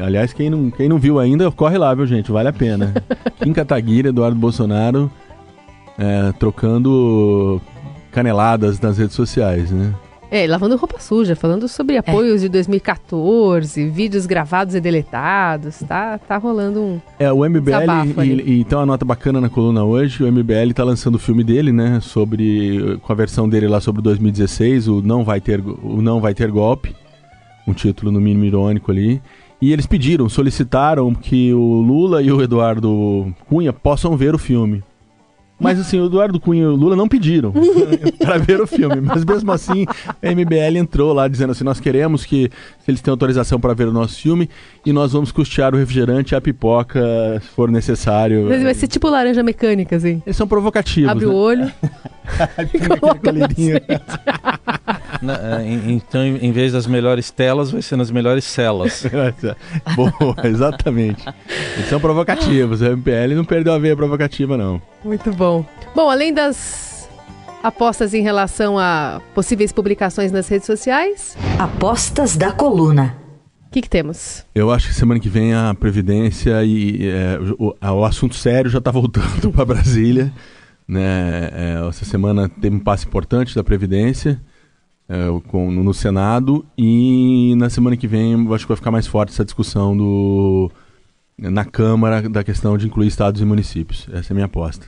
Aliás, 0.02 0.34
quem 0.34 0.50
não, 0.50 0.72
quem 0.72 0.88
não 0.88 0.98
viu 0.98 1.20
ainda, 1.20 1.52
corre 1.52 1.78
lá, 1.78 1.94
viu, 1.94 2.06
gente? 2.06 2.32
Vale 2.32 2.50
a 2.50 2.54
pena. 2.54 2.94
Kim 3.42 3.54
Kataguiri, 3.54 4.10
Eduardo 4.10 4.38
Bolsonaro 4.38 5.12
é, 5.98 6.32
trocando 6.34 7.62
caneladas 8.12 8.80
nas 8.80 8.98
redes 8.98 9.16
sociais, 9.16 9.72
né? 9.72 9.94
É, 10.32 10.48
lavando 10.48 10.76
roupa 10.76 11.00
suja, 11.00 11.36
falando 11.36 11.68
sobre 11.68 11.98
apoios 11.98 12.42
de 12.42 12.50
2014, 12.50 13.88
vídeos 13.90 14.26
gravados 14.26 14.74
e 14.74 14.82
deletados. 14.82 15.80
Tá, 15.88 16.18
tá 16.18 16.38
rolando 16.38 16.82
um. 16.82 17.02
É, 17.20 17.32
o 17.32 17.48
MBL, 17.48 18.24
e, 18.24 18.60
e 18.60 18.64
tem 18.66 18.78
uma 18.78 18.88
nota 18.88 19.06
bacana 19.06 19.40
na 19.40 19.50
coluna 19.50 19.84
hoje, 19.84 20.24
o 20.24 20.32
MBL 20.32 20.74
tá 20.74 20.84
lançando 20.84 21.16
o 21.16 21.20
filme 21.20 21.44
dele, 21.44 21.72
né, 21.72 22.00
sobre, 22.02 22.98
com 23.04 23.14
a 23.14 23.16
versão 23.16 23.48
dele 23.48 23.68
lá 23.68 23.80
sobre 23.80 24.02
2016, 24.02 24.88
o 24.88 25.02
Não 25.02 25.24
Vai 25.24 25.40
Ter, 25.40 25.62
o 25.62 26.02
não 26.02 26.20
vai 26.20 26.34
ter 26.34 26.50
Golpe, 26.50 26.96
um 27.68 27.74
título 27.74 28.12
no 28.12 28.20
mínimo 28.20 28.46
irônico 28.46 28.92
ali, 28.92 29.22
e 29.62 29.72
eles 29.72 29.86
pediram, 29.86 30.28
solicitaram 30.30 31.14
que 31.14 31.54
o 31.54 31.82
Lula 31.82 32.22
e 32.22 32.32
o 32.32 32.42
Eduardo 32.42 33.34
Cunha 33.48 33.72
possam 33.72 34.16
ver 34.18 34.36
o 34.36 34.38
filme. 34.38 34.84
Mas 35.58 35.80
assim, 35.80 36.00
o 36.00 36.08
Eduardo 36.08 36.38
Cunha 36.38 36.64
e 36.64 36.66
o 36.66 36.76
Lula 36.76 36.98
não 36.98 37.08
pediram 37.08 37.54
para 38.20 38.38
ver 38.38 38.60
o 38.60 38.68
filme. 38.68 39.00
Mas 39.00 39.24
mesmo 39.24 39.52
assim, 39.54 39.86
a 40.22 40.32
MBL 40.32 40.78
entrou 40.78 41.14
lá 41.14 41.28
dizendo 41.30 41.52
assim: 41.52 41.64
nós 41.64 41.80
queremos 41.80 42.26
que 42.26 42.52
eles 42.86 43.02
têm 43.02 43.10
autorização 43.10 43.60
para 43.60 43.74
ver 43.74 43.88
o 43.88 43.94
nosso 43.94 44.22
filme 44.22 44.50
e 44.86 44.92
nós 44.92 45.14
vamos 45.14 45.32
custear 45.32 45.74
o 45.74 45.78
refrigerante 45.78 46.34
e 46.34 46.36
a 46.36 46.42
pipoca 46.42 47.40
se 47.42 47.48
for 47.48 47.72
necessário. 47.72 48.48
Mas 48.50 48.64
vai 48.64 48.74
ser 48.74 48.88
tipo 48.88 49.08
laranja 49.08 49.42
mecânica, 49.44 49.96
assim. 49.96 50.22
Eles 50.26 50.36
são 50.36 50.48
provocativos. 50.48 51.10
Abre 51.10 51.26
né? 51.26 51.32
o 51.32 51.36
olho. 51.36 51.72
Tem 52.72 52.82
aquele 52.82 53.18
colherinho. 53.18 53.80
Na- 55.22 55.60
é, 55.62 55.66
então, 55.88 56.26
em 56.26 56.52
vez 56.52 56.72
das 56.74 56.88
melhores 56.88 57.32
telas, 57.32 57.72
vai 57.72 57.82
ser 57.82 57.96
nas 57.96 58.10
melhores 58.12 58.44
celas. 58.46 59.06
Boa, 59.96 60.36
exatamente. 60.46 61.24
Eles 61.76 61.90
são 61.90 62.00
provocativos. 62.00 62.82
A 62.82 62.90
MBL 62.96 63.36
não 63.36 63.46
perdeu 63.46 63.74
a 63.74 63.78
veia 63.80 63.96
provocativa, 63.96 64.58
não. 64.58 64.82
Muito 65.04 65.32
bom. 65.32 65.66
Bom, 65.96 66.10
além 66.10 66.34
das 66.34 67.10
apostas 67.64 68.14
em 68.14 68.22
relação 68.22 68.78
a 68.78 69.22
possíveis 69.34 69.72
publicações 69.72 70.32
nas 70.32 70.48
redes 70.48 70.66
sociais, 70.68 71.36
Apostas 71.58 72.36
da 72.38 72.52
coluna. 72.52 73.16
o 73.68 73.72
que, 73.72 73.82
que 73.82 73.90
temos? 73.90 74.46
Eu 74.54 74.72
acho 74.72 74.88
que 74.90 74.94
semana 74.94 75.20
que 75.20 75.30
vem 75.30 75.54
a 75.54 75.74
Previdência 75.74 76.64
e 76.64 77.08
é, 77.10 77.40
o, 77.58 77.76
a- 77.82 77.92
o 77.94 78.06
assunto 78.06 78.36
sério 78.36 78.70
já 78.70 78.78
está 78.80 78.92
voltando 78.92 79.50
para 79.54 79.66
Brasília. 79.66 80.32
Né? 80.88 81.50
É, 81.52 81.88
essa 81.90 82.06
semana 82.06 82.48
teve 82.48 82.76
um 82.76 82.80
passo 82.80 83.08
importante 83.08 83.56
da 83.56 83.64
Previdência 83.64 84.40
é, 85.08 85.28
com- 85.48 85.70
no 85.72 85.94
Senado 85.94 86.66
e 86.78 87.54
na 87.58 87.70
semana 87.70 87.96
que 87.98 88.08
vem 88.08 88.34
acho 88.54 88.66
que 88.66 88.70
vai 88.70 88.78
ficar 88.78 88.92
mais 88.92 89.06
forte 89.08 89.32
essa 89.32 89.46
discussão 89.46 89.96
do, 89.96 90.72
na 91.38 91.64
Câmara 91.66 92.28
da 92.30 92.44
questão 92.44 92.78
de 92.78 92.88
incluir 92.88 93.08
estados 93.08 93.42
e 93.42 93.46
municípios. 93.46 94.08
Essa 94.12 94.32
é 94.32 94.34
a 94.34 94.36
minha 94.36 94.46
aposta. 94.46 94.88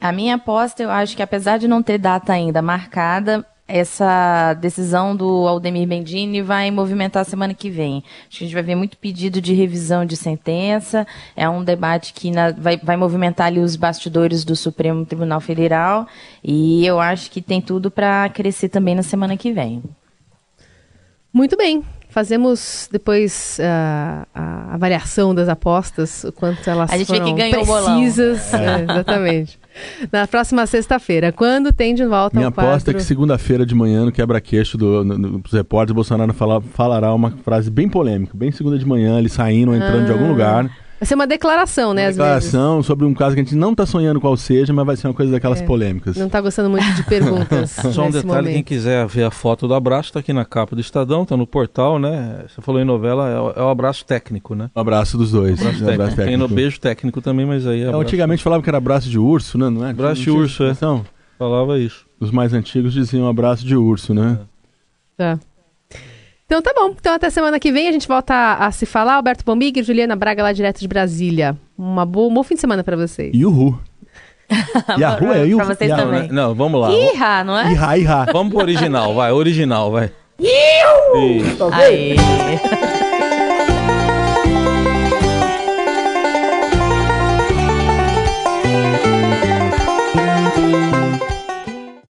A 0.00 0.12
minha 0.12 0.36
aposta, 0.36 0.82
eu 0.82 0.90
acho 0.90 1.14
que 1.14 1.22
apesar 1.22 1.58
de 1.58 1.68
não 1.68 1.82
ter 1.82 1.98
data 1.98 2.32
ainda 2.32 2.62
marcada, 2.62 3.44
essa 3.70 4.54
decisão 4.54 5.14
do 5.14 5.46
Aldemir 5.46 5.86
Bendini 5.86 6.42
vai 6.42 6.70
movimentar 6.70 7.22
a 7.22 7.24
semana 7.24 7.54
que 7.54 7.70
vem. 7.70 8.02
Acho 8.28 8.38
que 8.38 8.44
a 8.44 8.46
gente 8.46 8.54
vai 8.54 8.62
ver 8.62 8.74
muito 8.74 8.96
pedido 8.98 9.40
de 9.40 9.54
revisão 9.54 10.04
de 10.04 10.16
sentença. 10.16 11.06
É 11.36 11.48
um 11.48 11.62
debate 11.64 12.12
que 12.12 12.30
na- 12.30 12.50
vai, 12.52 12.76
vai 12.76 12.96
movimentar 12.96 13.46
ali 13.46 13.60
os 13.60 13.76
bastidores 13.76 14.44
do 14.44 14.54
Supremo 14.56 15.04
Tribunal 15.06 15.40
Federal. 15.40 16.06
E 16.42 16.84
eu 16.84 17.00
acho 17.00 17.30
que 17.30 17.40
tem 17.40 17.60
tudo 17.60 17.90
para 17.90 18.28
crescer 18.28 18.68
também 18.68 18.94
na 18.94 19.02
semana 19.02 19.36
que 19.36 19.52
vem. 19.52 19.82
Muito 21.32 21.56
bem. 21.56 21.84
Fazemos 22.08 22.88
depois 22.90 23.60
ah, 23.62 24.26
a 24.34 24.74
avaliação 24.74 25.32
das 25.32 25.48
apostas, 25.48 26.24
o 26.24 26.32
quanto 26.32 26.68
elas 26.68 26.90
A 26.90 26.98
gente 26.98 27.06
vê 27.06 27.18
foram 27.18 27.26
quem 27.26 27.36
ganhou 27.36 27.62
o 27.62 27.66
bolão. 27.66 27.84
precisas. 28.00 28.52
É, 28.52 28.82
exatamente. 28.82 29.60
Na 30.12 30.26
próxima 30.26 30.66
sexta-feira, 30.66 31.32
quando 31.32 31.72
tem 31.72 31.94
de 31.94 32.04
volta 32.04 32.36
Minha 32.38 32.50
quadro... 32.50 32.70
aposta 32.72 32.90
é 32.90 32.94
que 32.94 33.02
segunda-feira 33.02 33.64
de 33.64 33.74
manhã, 33.74 34.04
no 34.04 34.12
quebra-queixo 34.12 34.76
do, 34.76 35.04
no- 35.04 35.16
no- 35.18 35.38
dos 35.38 35.52
repórteres, 35.52 35.94
Bolsonaro 35.94 36.32
fala- 36.32 36.60
falará 36.60 37.14
uma 37.14 37.30
frase 37.44 37.70
bem 37.70 37.88
polêmica. 37.88 38.32
Bem 38.36 38.50
segunda 38.50 38.78
de 38.78 38.84
manhã, 38.86 39.18
ele 39.18 39.28
saindo 39.28 39.70
ou 39.70 39.76
entrando 39.76 40.06
de 40.06 40.12
algum 40.12 40.26
Ah. 40.26 40.28
lugar. 40.28 40.70
Vai 41.00 41.06
ser 41.06 41.14
uma 41.14 41.26
declaração, 41.26 41.94
né, 41.94 42.02
Uma 42.02 42.08
às 42.10 42.16
vezes. 42.16 42.50
declaração 42.52 42.82
sobre 42.82 43.06
um 43.06 43.14
caso 43.14 43.34
que 43.34 43.40
a 43.40 43.44
gente 43.44 43.56
não 43.56 43.74
tá 43.74 43.86
sonhando 43.86 44.20
qual 44.20 44.36
seja, 44.36 44.70
mas 44.70 44.84
vai 44.84 44.96
ser 44.96 45.08
uma 45.08 45.14
coisa 45.14 45.32
daquelas 45.32 45.62
polêmicas. 45.62 46.14
Não 46.16 46.28
tá 46.28 46.42
gostando 46.42 46.68
muito 46.68 46.84
de 46.94 47.02
perguntas 47.04 47.70
Só 47.92 48.04
um 48.04 48.10
detalhe, 48.10 48.26
momento. 48.26 48.52
quem 48.52 48.62
quiser 48.62 49.06
ver 49.06 49.24
a 49.24 49.30
foto 49.30 49.66
do 49.66 49.72
abraço, 49.72 50.12
tá 50.12 50.20
aqui 50.20 50.32
na 50.34 50.44
capa 50.44 50.76
do 50.76 50.80
Estadão, 50.82 51.24
tá 51.24 51.38
no 51.38 51.46
portal, 51.46 51.98
né? 51.98 52.44
Você 52.46 52.60
falou 52.60 52.80
em 52.82 52.84
novela, 52.84 53.28
é 53.30 53.40
o, 53.40 53.50
é 53.50 53.62
o 53.64 53.68
abraço 53.70 54.04
técnico, 54.04 54.54
né? 54.54 54.70
Um 54.76 54.80
abraço 54.80 55.16
dos 55.16 55.30
dois. 55.32 55.58
Abraço 55.60 55.82
Um 55.82 55.86
técnico. 55.96 56.24
Tem 56.24 56.36
no 56.36 56.46
beijo 56.48 56.78
técnico 56.78 57.22
também, 57.22 57.46
mas 57.46 57.66
aí 57.66 57.78
é 57.78 57.82
Então, 57.84 57.88
abraço- 57.94 58.06
antigamente 58.08 58.42
falava 58.42 58.62
que 58.62 58.68
era 58.68 58.76
abraço 58.78 59.08
de 59.08 59.18
urso, 59.18 59.56
né? 59.56 59.70
Não 59.70 59.86
é? 59.86 59.90
Abraço 59.92 60.20
de 60.20 60.30
urso, 60.30 60.64
é. 60.64 60.66
expressão? 60.72 61.04
falava 61.38 61.78
isso. 61.78 62.04
Os 62.20 62.30
mais 62.30 62.52
antigos 62.52 62.92
diziam 62.92 63.26
abraço 63.26 63.64
de 63.64 63.74
urso, 63.74 64.12
né? 64.12 64.38
Tá. 65.16 65.38
Então 66.50 66.60
tá 66.60 66.72
bom. 66.74 66.92
Então 66.98 67.14
até 67.14 67.30
semana 67.30 67.60
que 67.60 67.70
vem 67.70 67.86
a 67.86 67.92
gente 67.92 68.08
volta 68.08 68.34
a, 68.34 68.66
a 68.66 68.72
se 68.72 68.84
falar. 68.84 69.14
Alberto 69.14 69.44
Bombig 69.44 69.78
e 69.78 69.82
Juliana 69.84 70.16
Braga 70.16 70.42
lá 70.42 70.52
direto 70.52 70.80
de 70.80 70.88
Brasília. 70.88 71.56
Uma 71.78 72.04
boa, 72.04 72.28
um 72.28 72.34
bom 72.34 72.42
fim 72.42 72.56
de 72.56 72.60
semana 72.60 72.82
pra 72.82 72.96
vocês. 72.96 73.32
Yuhu. 73.32 73.80
Yahoo 74.98 75.32
é 75.32 75.46
Yuhu. 75.46 75.64
Pra 75.64 75.76
vocês 75.76 75.88
Yahoo, 75.88 76.06
também. 76.06 76.22
né? 76.22 76.28
Não, 76.32 76.52
vamos 76.52 76.80
lá. 76.80 76.90
Irra, 76.90 77.44
não 77.44 77.56
é? 77.56 77.70
Ihá, 77.70 77.96
ihá. 77.96 78.24
Vamos 78.32 78.52
pro 78.52 78.62
original, 78.62 79.14
vai, 79.14 79.30
original, 79.30 79.92
vai. 79.92 80.10
Tá 81.56 81.66
ok? 81.66 81.78
Aê. 81.78 82.16